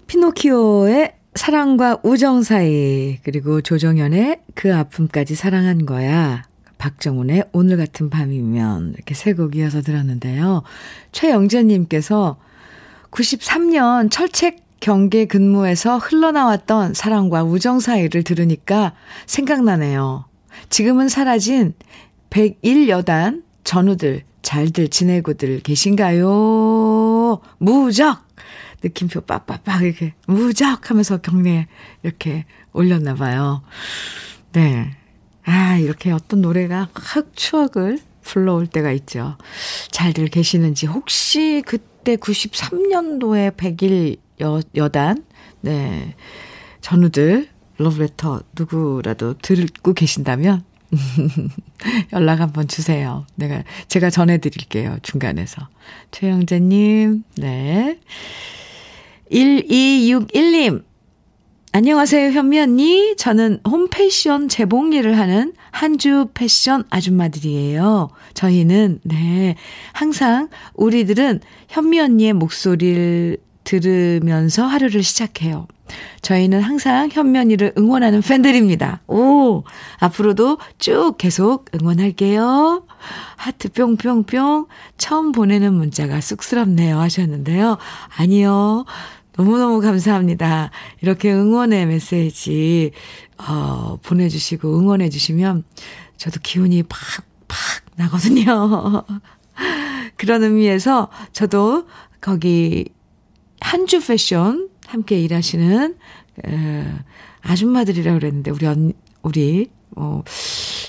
피노키오의 0.08 1.14
사랑과 1.36 2.00
우정 2.04 2.44
사이, 2.44 3.18
그리고 3.24 3.60
조정현의 3.60 4.44
그 4.56 4.74
아픔까지 4.74 5.36
사랑한 5.36 5.86
거야. 5.86 6.44
박정훈의 6.78 7.44
오늘 7.52 7.76
같은 7.76 8.10
밤이면 8.10 8.94
이렇게 8.96 9.14
세 9.14 9.34
곡 9.34 9.58
이어서 9.58 9.82
들었는데요. 9.82 10.64
최영재님께서 11.12 12.38
93년 13.12 14.10
철책 14.10 14.80
경계 14.80 15.26
근무에서 15.26 15.98
흘러나왔던 15.98 16.94
사랑과 16.94 17.44
우정 17.44 17.82
사이를 17.82 18.24
들으니까 18.24 18.94
생각나네요. 19.26 20.24
지금은 20.70 21.10
사라진 21.10 21.74
101여단 22.30 23.44
전우들 23.64 24.24
잘들 24.42 24.88
지내고들 24.88 25.60
계신가요? 25.62 27.42
무적! 27.58 28.26
느낌표 28.84 29.22
빡빡빡 29.22 29.82
이렇게 29.82 30.14
무적 30.28 30.90
하면서 30.90 31.18
경례 31.18 31.68
이렇게 32.04 32.46
올렸나 32.74 33.16
봐요. 33.16 33.64
네. 34.54 34.92
아, 35.44 35.78
이렇게 35.78 36.12
어떤 36.12 36.42
노래가 36.42 36.90
확 36.94 37.36
추억을 37.36 38.00
불러올 38.22 38.68
때가 38.68 38.92
있죠. 38.92 39.38
잘들 39.92 40.28
계시는지 40.28 40.86
혹시 40.86 41.64
그때 41.66 42.18
93년도에 42.18 43.56
100일 43.56 44.18
여, 44.42 44.62
여단 44.76 45.26
네. 45.62 46.16
전우들 46.82 47.50
러브레터 47.78 48.42
누구라도 48.58 49.36
듣고 49.38 49.94
계신다면 49.94 50.64
연락 52.14 52.40
한번 52.40 52.68
주세요. 52.68 53.26
내가, 53.36 53.64
제가 53.88 54.10
전해드릴게요. 54.10 54.98
중간에서. 55.02 55.68
최영재님, 56.12 57.24
네. 57.38 58.00
1261님, 59.32 60.84
안녕하세요, 61.74 62.32
현미 62.32 62.60
언니. 62.60 63.16
저는 63.18 63.60
홈패션 63.68 64.48
재봉 64.48 64.94
일을 64.94 65.20
하는 65.20 65.54
한주 65.72 66.30
패션 66.34 66.86
아줌마들이에요. 66.90 68.10
저희는, 68.34 69.02
네, 69.04 69.56
항상 69.92 70.50
우리들은 70.74 71.42
현미 71.68 72.00
언니의 72.00 72.34
목소리를 72.34 73.38
들으면서 73.68 74.66
하루를 74.66 75.04
시작해요. 75.04 75.68
저희는 76.22 76.62
항상 76.62 77.10
현면이를 77.12 77.74
응원하는 77.78 78.22
팬들입니다. 78.22 79.02
오, 79.08 79.64
앞으로도 80.00 80.58
쭉 80.80 81.16
계속 81.18 81.66
응원할게요. 81.76 82.86
하트 83.36 83.70
뿅뿅뿅. 83.70 84.68
처음 84.98 85.32
보내는 85.34 85.74
문자가 85.74 86.22
쑥스럽네요 86.22 86.98
하셨는데요. 87.00 87.78
아니요. 88.18 88.86
너무너무 89.36 89.82
감사합니다. 89.82 90.72
이렇게 91.02 91.32
응원의 91.32 91.88
메시지, 91.88 92.92
어, 93.38 94.00
보내주시고 94.02 94.80
응원해주시면 94.80 95.64
저도 96.16 96.40
기운이 96.42 96.84
팍, 96.84 97.00
팍 97.50 97.58
나거든요. 97.98 99.04
그런 100.16 100.44
의미에서 100.44 101.10
저도 101.34 101.86
거기 102.22 102.86
한주 103.60 104.06
패션 104.06 104.70
함께 104.88 105.20
일하시는 105.22 105.96
에, 106.46 106.84
아줌마들이라고 107.42 108.20
그랬는데 108.20 108.52
우리 108.52 108.66
언 108.66 108.94
우리 109.24 109.70
어, 109.96 110.24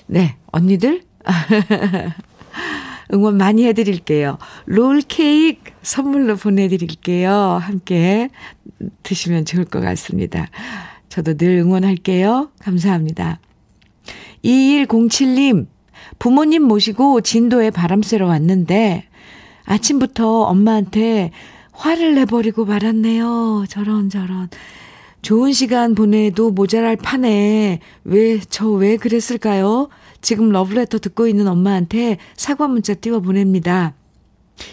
네 0.06 0.36
언니들 0.52 1.02
응원 3.14 3.36
많이 3.36 3.64
해드릴게요. 3.66 4.38
롤 4.66 5.00
케이크 5.00 5.72
선물로 5.82 6.36
보내드릴게요. 6.36 7.32
함께 7.32 8.28
드시면 9.02 9.46
좋을 9.46 9.64
것 9.64 9.80
같습니다. 9.80 10.46
저도 11.08 11.36
늘 11.36 11.56
응원할게요. 11.56 12.50
감사합니다. 12.60 13.40
2107님, 14.44 15.66
부모님 16.18 16.62
모시고 16.62 17.22
진도에 17.22 17.70
바람 17.70 18.02
쐬러 18.02 18.26
왔는데 18.26 19.04
아침부터 19.64 20.42
엄마한테 20.42 21.30
화를 21.79 22.14
내버리고 22.16 22.64
말았네요. 22.64 23.64
저런, 23.68 24.11
저런. 24.11 24.49
좋은 25.22 25.53
시간 25.53 25.95
보내도 25.95 26.51
모자랄 26.51 26.97
판에 26.97 27.79
왜, 28.05 28.39
저 28.41 28.68
왜 28.70 28.97
그랬을까요? 28.97 29.89
지금 30.20 30.51
러브레터 30.51 30.99
듣고 30.99 31.29
있는 31.29 31.47
엄마한테 31.47 32.18
사과 32.37 32.66
문자 32.66 32.95
띄워 32.95 33.20
보냅니다. 33.20 33.95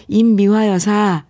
임미화 0.08 0.68
여사, 0.68 1.26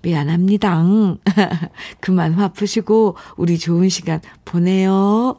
미안합니다. 0.00 0.82
그만 2.00 2.32
화 2.32 2.48
푸시고 2.48 3.16
우리 3.36 3.58
좋은 3.58 3.90
시간 3.90 4.20
보내요. 4.46 5.38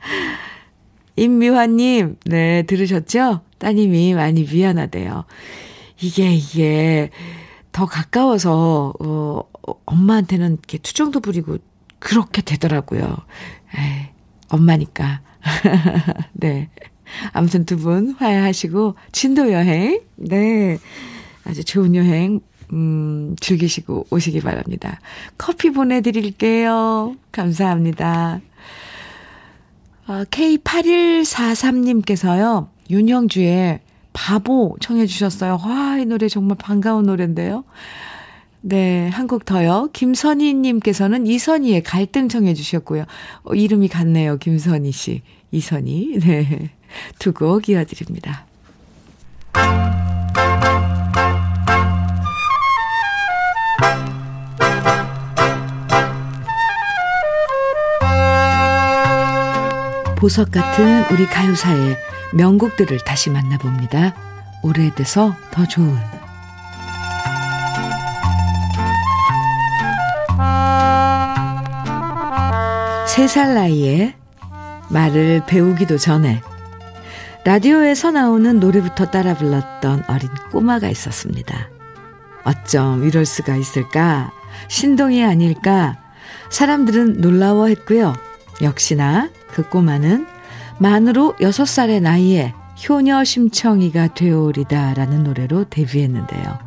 임미화님, 1.16 2.16
네, 2.26 2.62
들으셨죠? 2.64 3.40
따님이 3.56 4.14
많이 4.14 4.44
미안하대요. 4.44 5.24
이게, 6.00 6.32
이게, 6.34 7.10
더 7.78 7.86
가까워서, 7.86 8.92
어, 8.98 9.42
엄마한테는 9.86 10.54
이렇게 10.54 10.78
투정도 10.78 11.20
부리고 11.20 11.58
그렇게 12.00 12.42
되더라고요. 12.42 13.16
에이, 13.76 14.08
엄마니까. 14.48 15.20
네. 16.34 16.70
아무튼 17.32 17.64
두 17.64 17.76
분 17.76 18.16
화해하시고, 18.18 18.96
진도 19.12 19.52
여행, 19.52 20.00
네. 20.16 20.78
아주 21.44 21.62
좋은 21.62 21.94
여행, 21.94 22.40
음, 22.72 23.36
즐기시고 23.38 24.08
오시기 24.10 24.40
바랍니다. 24.40 24.98
커피 25.38 25.70
보내드릴게요. 25.70 27.14
감사합니다. 27.30 28.40
어, 30.08 30.24
K8143님께서요, 30.24 32.70
윤영주의 32.90 33.78
바보 34.18 34.76
청해 34.80 35.06
주셨어요. 35.06 35.60
와, 35.64 35.96
이 35.98 36.04
노래 36.04 36.28
정말 36.28 36.56
반가운 36.58 37.06
노래인데요. 37.06 37.62
네, 38.60 39.08
한곡 39.10 39.44
더요. 39.44 39.88
김선희 39.92 40.54
님께서는 40.54 41.24
이선희의 41.28 41.84
갈등 41.84 42.28
청해 42.28 42.54
주셨고요. 42.54 43.04
어, 43.44 43.54
이름이 43.54 43.86
같네요. 43.88 44.38
김선희 44.38 44.90
씨. 44.90 45.22
이선희. 45.52 46.18
네. 46.20 46.70
두 47.20 47.32
곡 47.32 47.68
이어드립니다. 47.68 48.44
보석 60.16 60.50
같은 60.50 61.04
우리 61.12 61.24
가요사의 61.26 61.96
명곡들을 62.34 62.98
다시 63.04 63.30
만나봅니다. 63.30 64.14
오래돼서 64.62 65.34
더 65.50 65.66
좋은 65.66 65.96
세 73.06 73.26
살 73.26 73.54
나이에 73.54 74.14
말을 74.90 75.42
배우기도 75.46 75.98
전에 75.98 76.40
라디오에서 77.44 78.10
나오는 78.12 78.60
노래부터 78.60 79.06
따라 79.06 79.34
불렀던 79.34 80.04
어린 80.06 80.28
꼬마가 80.52 80.88
있었습니다. 80.88 81.68
어쩜 82.44 83.04
이럴 83.04 83.24
수가 83.26 83.56
있을까? 83.56 84.30
신동이 84.68 85.24
아닐까? 85.24 85.98
사람들은 86.50 87.20
놀라워했고요. 87.20 88.14
역시나 88.62 89.30
그 89.50 89.68
꼬마는 89.68 90.26
만으로 90.78 91.34
6살의 91.40 92.00
나이에 92.00 92.54
효녀 92.88 93.24
심청이가 93.24 94.14
되오리다라는 94.14 95.24
노래로 95.24 95.64
데뷔했는데요. 95.64 96.58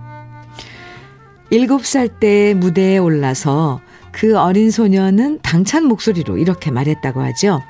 7살 1.52 2.20
때 2.20 2.54
무대에 2.54 2.98
올라서 2.98 3.82
그 4.12 4.38
어린 4.38 4.72
소녀는 4.72 5.40
당찬 5.42 5.86
목소리로 5.86 6.38
이렇게 6.38 6.72
말했다고 6.72 7.22
하죠. 7.22 7.62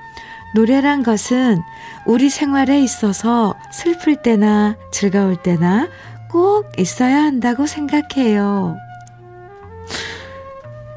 노래란 0.55 1.03
것은 1.03 1.61
우리 2.05 2.29
생활에 2.29 2.81
있어서 2.81 3.55
슬플 3.71 4.21
때나 4.21 4.75
즐거울 4.91 5.37
때나 5.37 5.87
꼭 6.29 6.71
있어야 6.77 7.23
한다고 7.23 7.65
생각해요. 7.65 8.75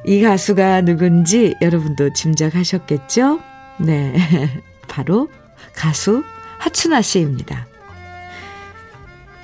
이 0.07 0.21
가수가 0.21 0.83
누군지 0.83 1.55
여러분도 1.63 2.13
짐작하셨겠죠? 2.13 3.41
네. 3.79 4.15
바로 4.95 5.29
가수 5.75 6.23
하춘아 6.59 7.03
씨입니다. 7.03 7.67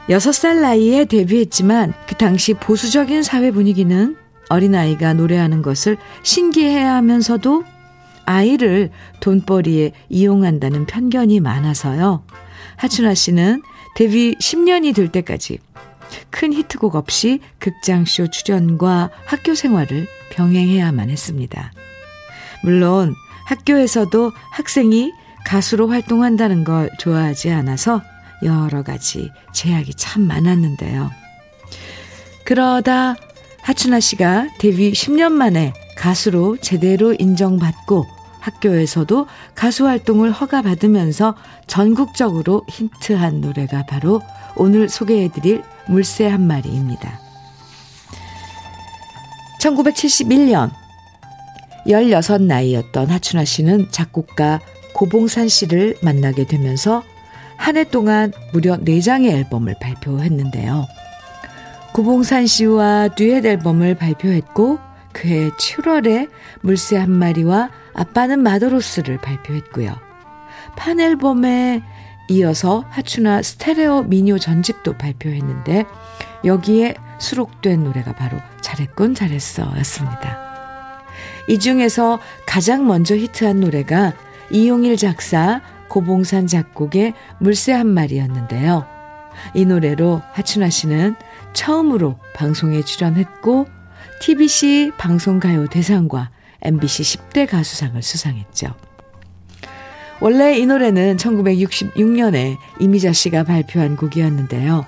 6살 0.08 0.60
나이에 0.60 1.04
데뷔했지만 1.06 1.92
그 2.06 2.14
당시 2.14 2.54
보수적인 2.54 3.24
사회 3.24 3.50
분위기는 3.50 4.16
어린아이가 4.48 5.14
노래하는 5.14 5.60
것을 5.62 5.96
신기해 6.22 6.80
하면서도 6.84 7.64
아이를 8.26 8.90
돈벌이에 9.18 9.90
이용한다는 10.08 10.86
편견이 10.86 11.40
많아서요. 11.40 12.24
하춘아 12.76 13.14
씨는 13.14 13.62
데뷔 13.96 14.36
10년이 14.40 14.94
될 14.94 15.10
때까지 15.10 15.58
큰 16.30 16.52
히트곡 16.52 16.94
없이 16.94 17.40
극장쇼 17.58 18.30
출연과 18.30 19.10
학교 19.26 19.56
생활을 19.56 20.06
병행해야만 20.30 21.10
했습니다. 21.10 21.72
물론 22.62 23.16
학교에서도 23.46 24.30
학생이 24.52 25.12
가수로 25.44 25.88
활동한다는 25.88 26.64
걸 26.64 26.90
좋아하지 26.98 27.50
않아서 27.50 28.02
여러 28.42 28.82
가지 28.82 29.30
제약이 29.52 29.94
참 29.94 30.22
많았는데요. 30.22 31.10
그러다 32.44 33.16
하춘아 33.62 34.00
씨가 34.00 34.48
데뷔 34.58 34.92
10년 34.92 35.32
만에 35.32 35.72
가수로 35.96 36.56
제대로 36.56 37.14
인정받고 37.18 38.06
학교에서도 38.40 39.26
가수 39.54 39.86
활동을 39.86 40.32
허가받으면서 40.32 41.34
전국적으로 41.66 42.64
힌트한 42.68 43.40
노래가 43.40 43.84
바로 43.84 44.22
오늘 44.56 44.88
소개해드릴 44.88 45.62
물새 45.88 46.26
한 46.26 46.46
마리입니다. 46.46 47.20
1971년 49.60 50.70
16 51.86 52.42
나이였던 52.42 53.10
하춘아 53.10 53.44
씨는 53.44 53.90
작곡가 53.90 54.60
고봉산 55.00 55.48
씨를 55.48 55.96
만나게 56.02 56.44
되면서 56.44 57.02
한 57.56 57.78
해 57.78 57.84
동안 57.84 58.34
무려 58.52 58.76
4장의 58.76 59.30
앨범을 59.30 59.76
발표했는데요. 59.80 60.86
고봉산 61.94 62.46
씨와 62.46 63.08
듀엣 63.16 63.46
앨범을 63.46 63.94
발표했고 63.94 64.78
그해 65.14 65.48
7월에 65.52 66.28
물새 66.60 66.98
한 66.98 67.10
마리와 67.10 67.70
아빠는 67.94 68.40
마더로스를 68.40 69.16
발표했고요. 69.16 69.96
판 70.76 71.00
앨범에 71.00 71.82
이어서 72.28 72.84
하춘아 72.90 73.40
스테레오 73.40 74.02
미니오 74.02 74.38
전집도 74.38 74.98
발표했는데 74.98 75.86
여기에 76.44 76.94
수록된 77.18 77.84
노래가 77.84 78.12
바로 78.12 78.36
잘했군 78.60 79.14
잘했어 79.14 79.62
였습니다. 79.78 80.38
이 81.48 81.58
중에서 81.58 82.20
가장 82.44 82.86
먼저 82.86 83.16
히트한 83.16 83.60
노래가 83.60 84.12
이용일 84.50 84.96
작사 84.96 85.60
고봉산 85.88 86.46
작곡의 86.46 87.14
물새 87.38 87.72
한 87.72 87.88
마리였는데요. 87.88 88.86
이 89.54 89.64
노래로 89.64 90.22
하춘아 90.32 90.70
씨는 90.70 91.14
처음으로 91.52 92.18
방송에 92.34 92.82
출연했고 92.82 93.66
TBC 94.20 94.92
방송가요 94.98 95.66
대상과 95.68 96.30
MBC 96.62 97.02
10대 97.02 97.48
가수상을 97.48 98.00
수상했죠. 98.02 98.74
원래 100.20 100.58
이 100.58 100.66
노래는 100.66 101.16
1966년에 101.16 102.56
이미자 102.78 103.12
씨가 103.12 103.44
발표한 103.44 103.96
곡이었는데요. 103.96 104.84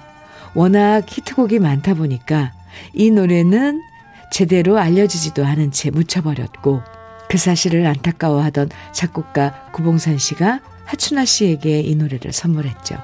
워낙 0.54 1.04
히트곡이 1.08 1.58
많다 1.58 1.94
보니까 1.94 2.52
이 2.92 3.10
노래는 3.10 3.80
제대로 4.30 4.78
알려지지도 4.78 5.44
않은 5.44 5.70
채 5.70 5.90
묻혀버렸고 5.90 6.82
그 7.32 7.38
사실을 7.38 7.86
안타까워하던 7.86 8.68
작곡가 8.92 9.70
구봉산 9.72 10.18
씨가 10.18 10.60
하춘아 10.84 11.24
씨에게 11.24 11.80
이 11.80 11.94
노래를 11.94 12.30
선물했죠. 12.30 12.98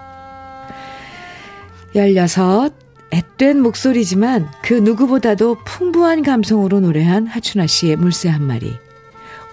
16, 1.94 2.74
앳된 3.10 3.62
목소리지만 3.62 4.50
그 4.60 4.74
누구보다도 4.74 5.64
풍부한 5.64 6.22
감성으로 6.22 6.80
노래한 6.80 7.26
하춘아 7.26 7.66
씨의 7.66 7.96
물새 7.96 8.28
한 8.28 8.42
마리. 8.42 8.76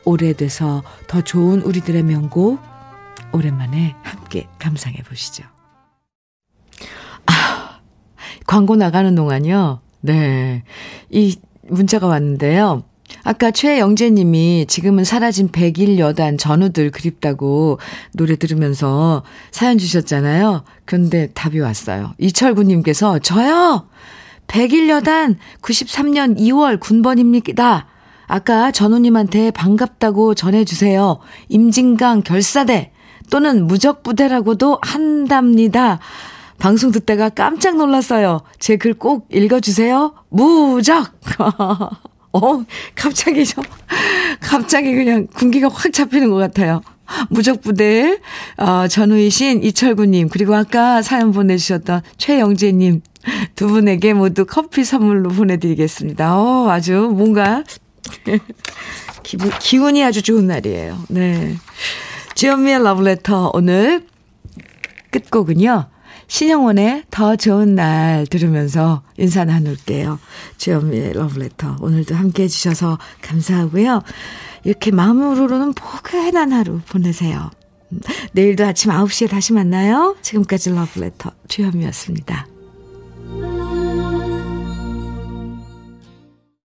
오래돼서 0.03 0.83
더 1.07 1.21
좋은 1.21 1.61
우리들의 1.61 2.03
명곡, 2.03 2.59
오랜만에 3.31 3.95
함께 4.03 4.45
감상해 4.59 4.97
보시죠. 5.03 5.45
아, 7.27 7.79
광고 8.45 8.75
나가는 8.75 9.15
동안요. 9.15 9.79
네. 10.01 10.65
이 11.09 11.39
문자가 11.63 12.07
왔는데요. 12.07 12.83
아까 13.23 13.51
최영재 13.51 14.11
님이 14.11 14.65
지금은 14.67 15.03
사라진 15.03 15.49
백일 15.51 15.97
여단 15.99 16.37
전우들 16.37 16.91
그립다고 16.91 17.79
노래 18.13 18.35
들으면서 18.35 19.23
사연 19.51 19.77
주셨잖아요. 19.77 20.63
그런데 20.85 21.27
답이 21.33 21.59
왔어요. 21.59 22.13
이철구 22.17 22.63
님께서 22.63 23.19
저요! 23.19 23.87
백일 24.47 24.89
여단 24.89 25.37
93년 25.61 26.37
2월 26.37 26.79
군번입니다. 26.79 27.87
아까 28.27 28.71
전우 28.71 28.99
님한테 28.99 29.51
반갑다고 29.51 30.35
전해 30.35 30.65
주세요. 30.65 31.19
임진강 31.49 32.21
결사대 32.23 32.91
또는 33.29 33.65
무적부대라고도 33.65 34.79
한답니다. 34.81 35.99
방송 36.57 36.91
듣다가 36.91 37.29
깜짝 37.29 37.77
놀랐어요. 37.77 38.41
제 38.59 38.77
글 38.77 38.93
꼭 38.93 39.27
읽어주세요. 39.31 40.13
무적! 40.29 41.07
어, 42.35 42.65
갑자기 42.95 43.45
저, 43.45 43.61
갑자기 44.41 44.93
그냥 44.93 45.27
군기가 45.33 45.69
확 45.69 45.93
잡히는 45.93 46.29
것 46.29 46.35
같아요. 46.35 46.81
무적부대, 47.29 48.19
어, 48.57 48.87
전우이신 48.87 49.63
이철구님, 49.63 50.27
그리고 50.29 50.55
아까 50.55 51.01
사연 51.01 51.31
보내주셨던 51.31 52.01
최영재님 52.17 53.01
두 53.55 53.67
분에게 53.67 54.13
모두 54.13 54.45
커피 54.45 54.83
선물로 54.83 55.29
보내드리겠습니다. 55.29 56.37
어, 56.37 56.69
아주 56.69 57.09
뭔가, 57.15 57.63
기분, 59.23 59.49
기운이 59.59 60.03
아주 60.03 60.21
좋은 60.21 60.47
날이에요. 60.47 60.97
네. 61.09 61.55
지연미의 62.35 62.83
러브레터 62.83 63.51
오늘 63.53 64.05
끝곡은요. 65.11 65.94
신영원의 66.27 67.03
더 67.11 67.35
좋은 67.35 67.75
날 67.75 68.25
들으면서 68.27 69.03
인사 69.17 69.45
나눌게요. 69.45 70.19
주현미의 70.57 71.13
러브레터. 71.13 71.77
오늘도 71.81 72.15
함께 72.15 72.43
해주셔서 72.43 72.97
감사하고요. 73.21 74.01
이렇게 74.63 74.91
마음으로는 74.91 75.73
포근한 75.73 76.51
하루 76.51 76.79
보내세요. 76.89 77.51
내일도 78.33 78.65
아침 78.65 78.91
9시에 78.91 79.29
다시 79.29 79.53
만나요. 79.53 80.15
지금까지 80.21 80.71
러브레터 80.71 81.31
주현미였습니다. 81.47 82.54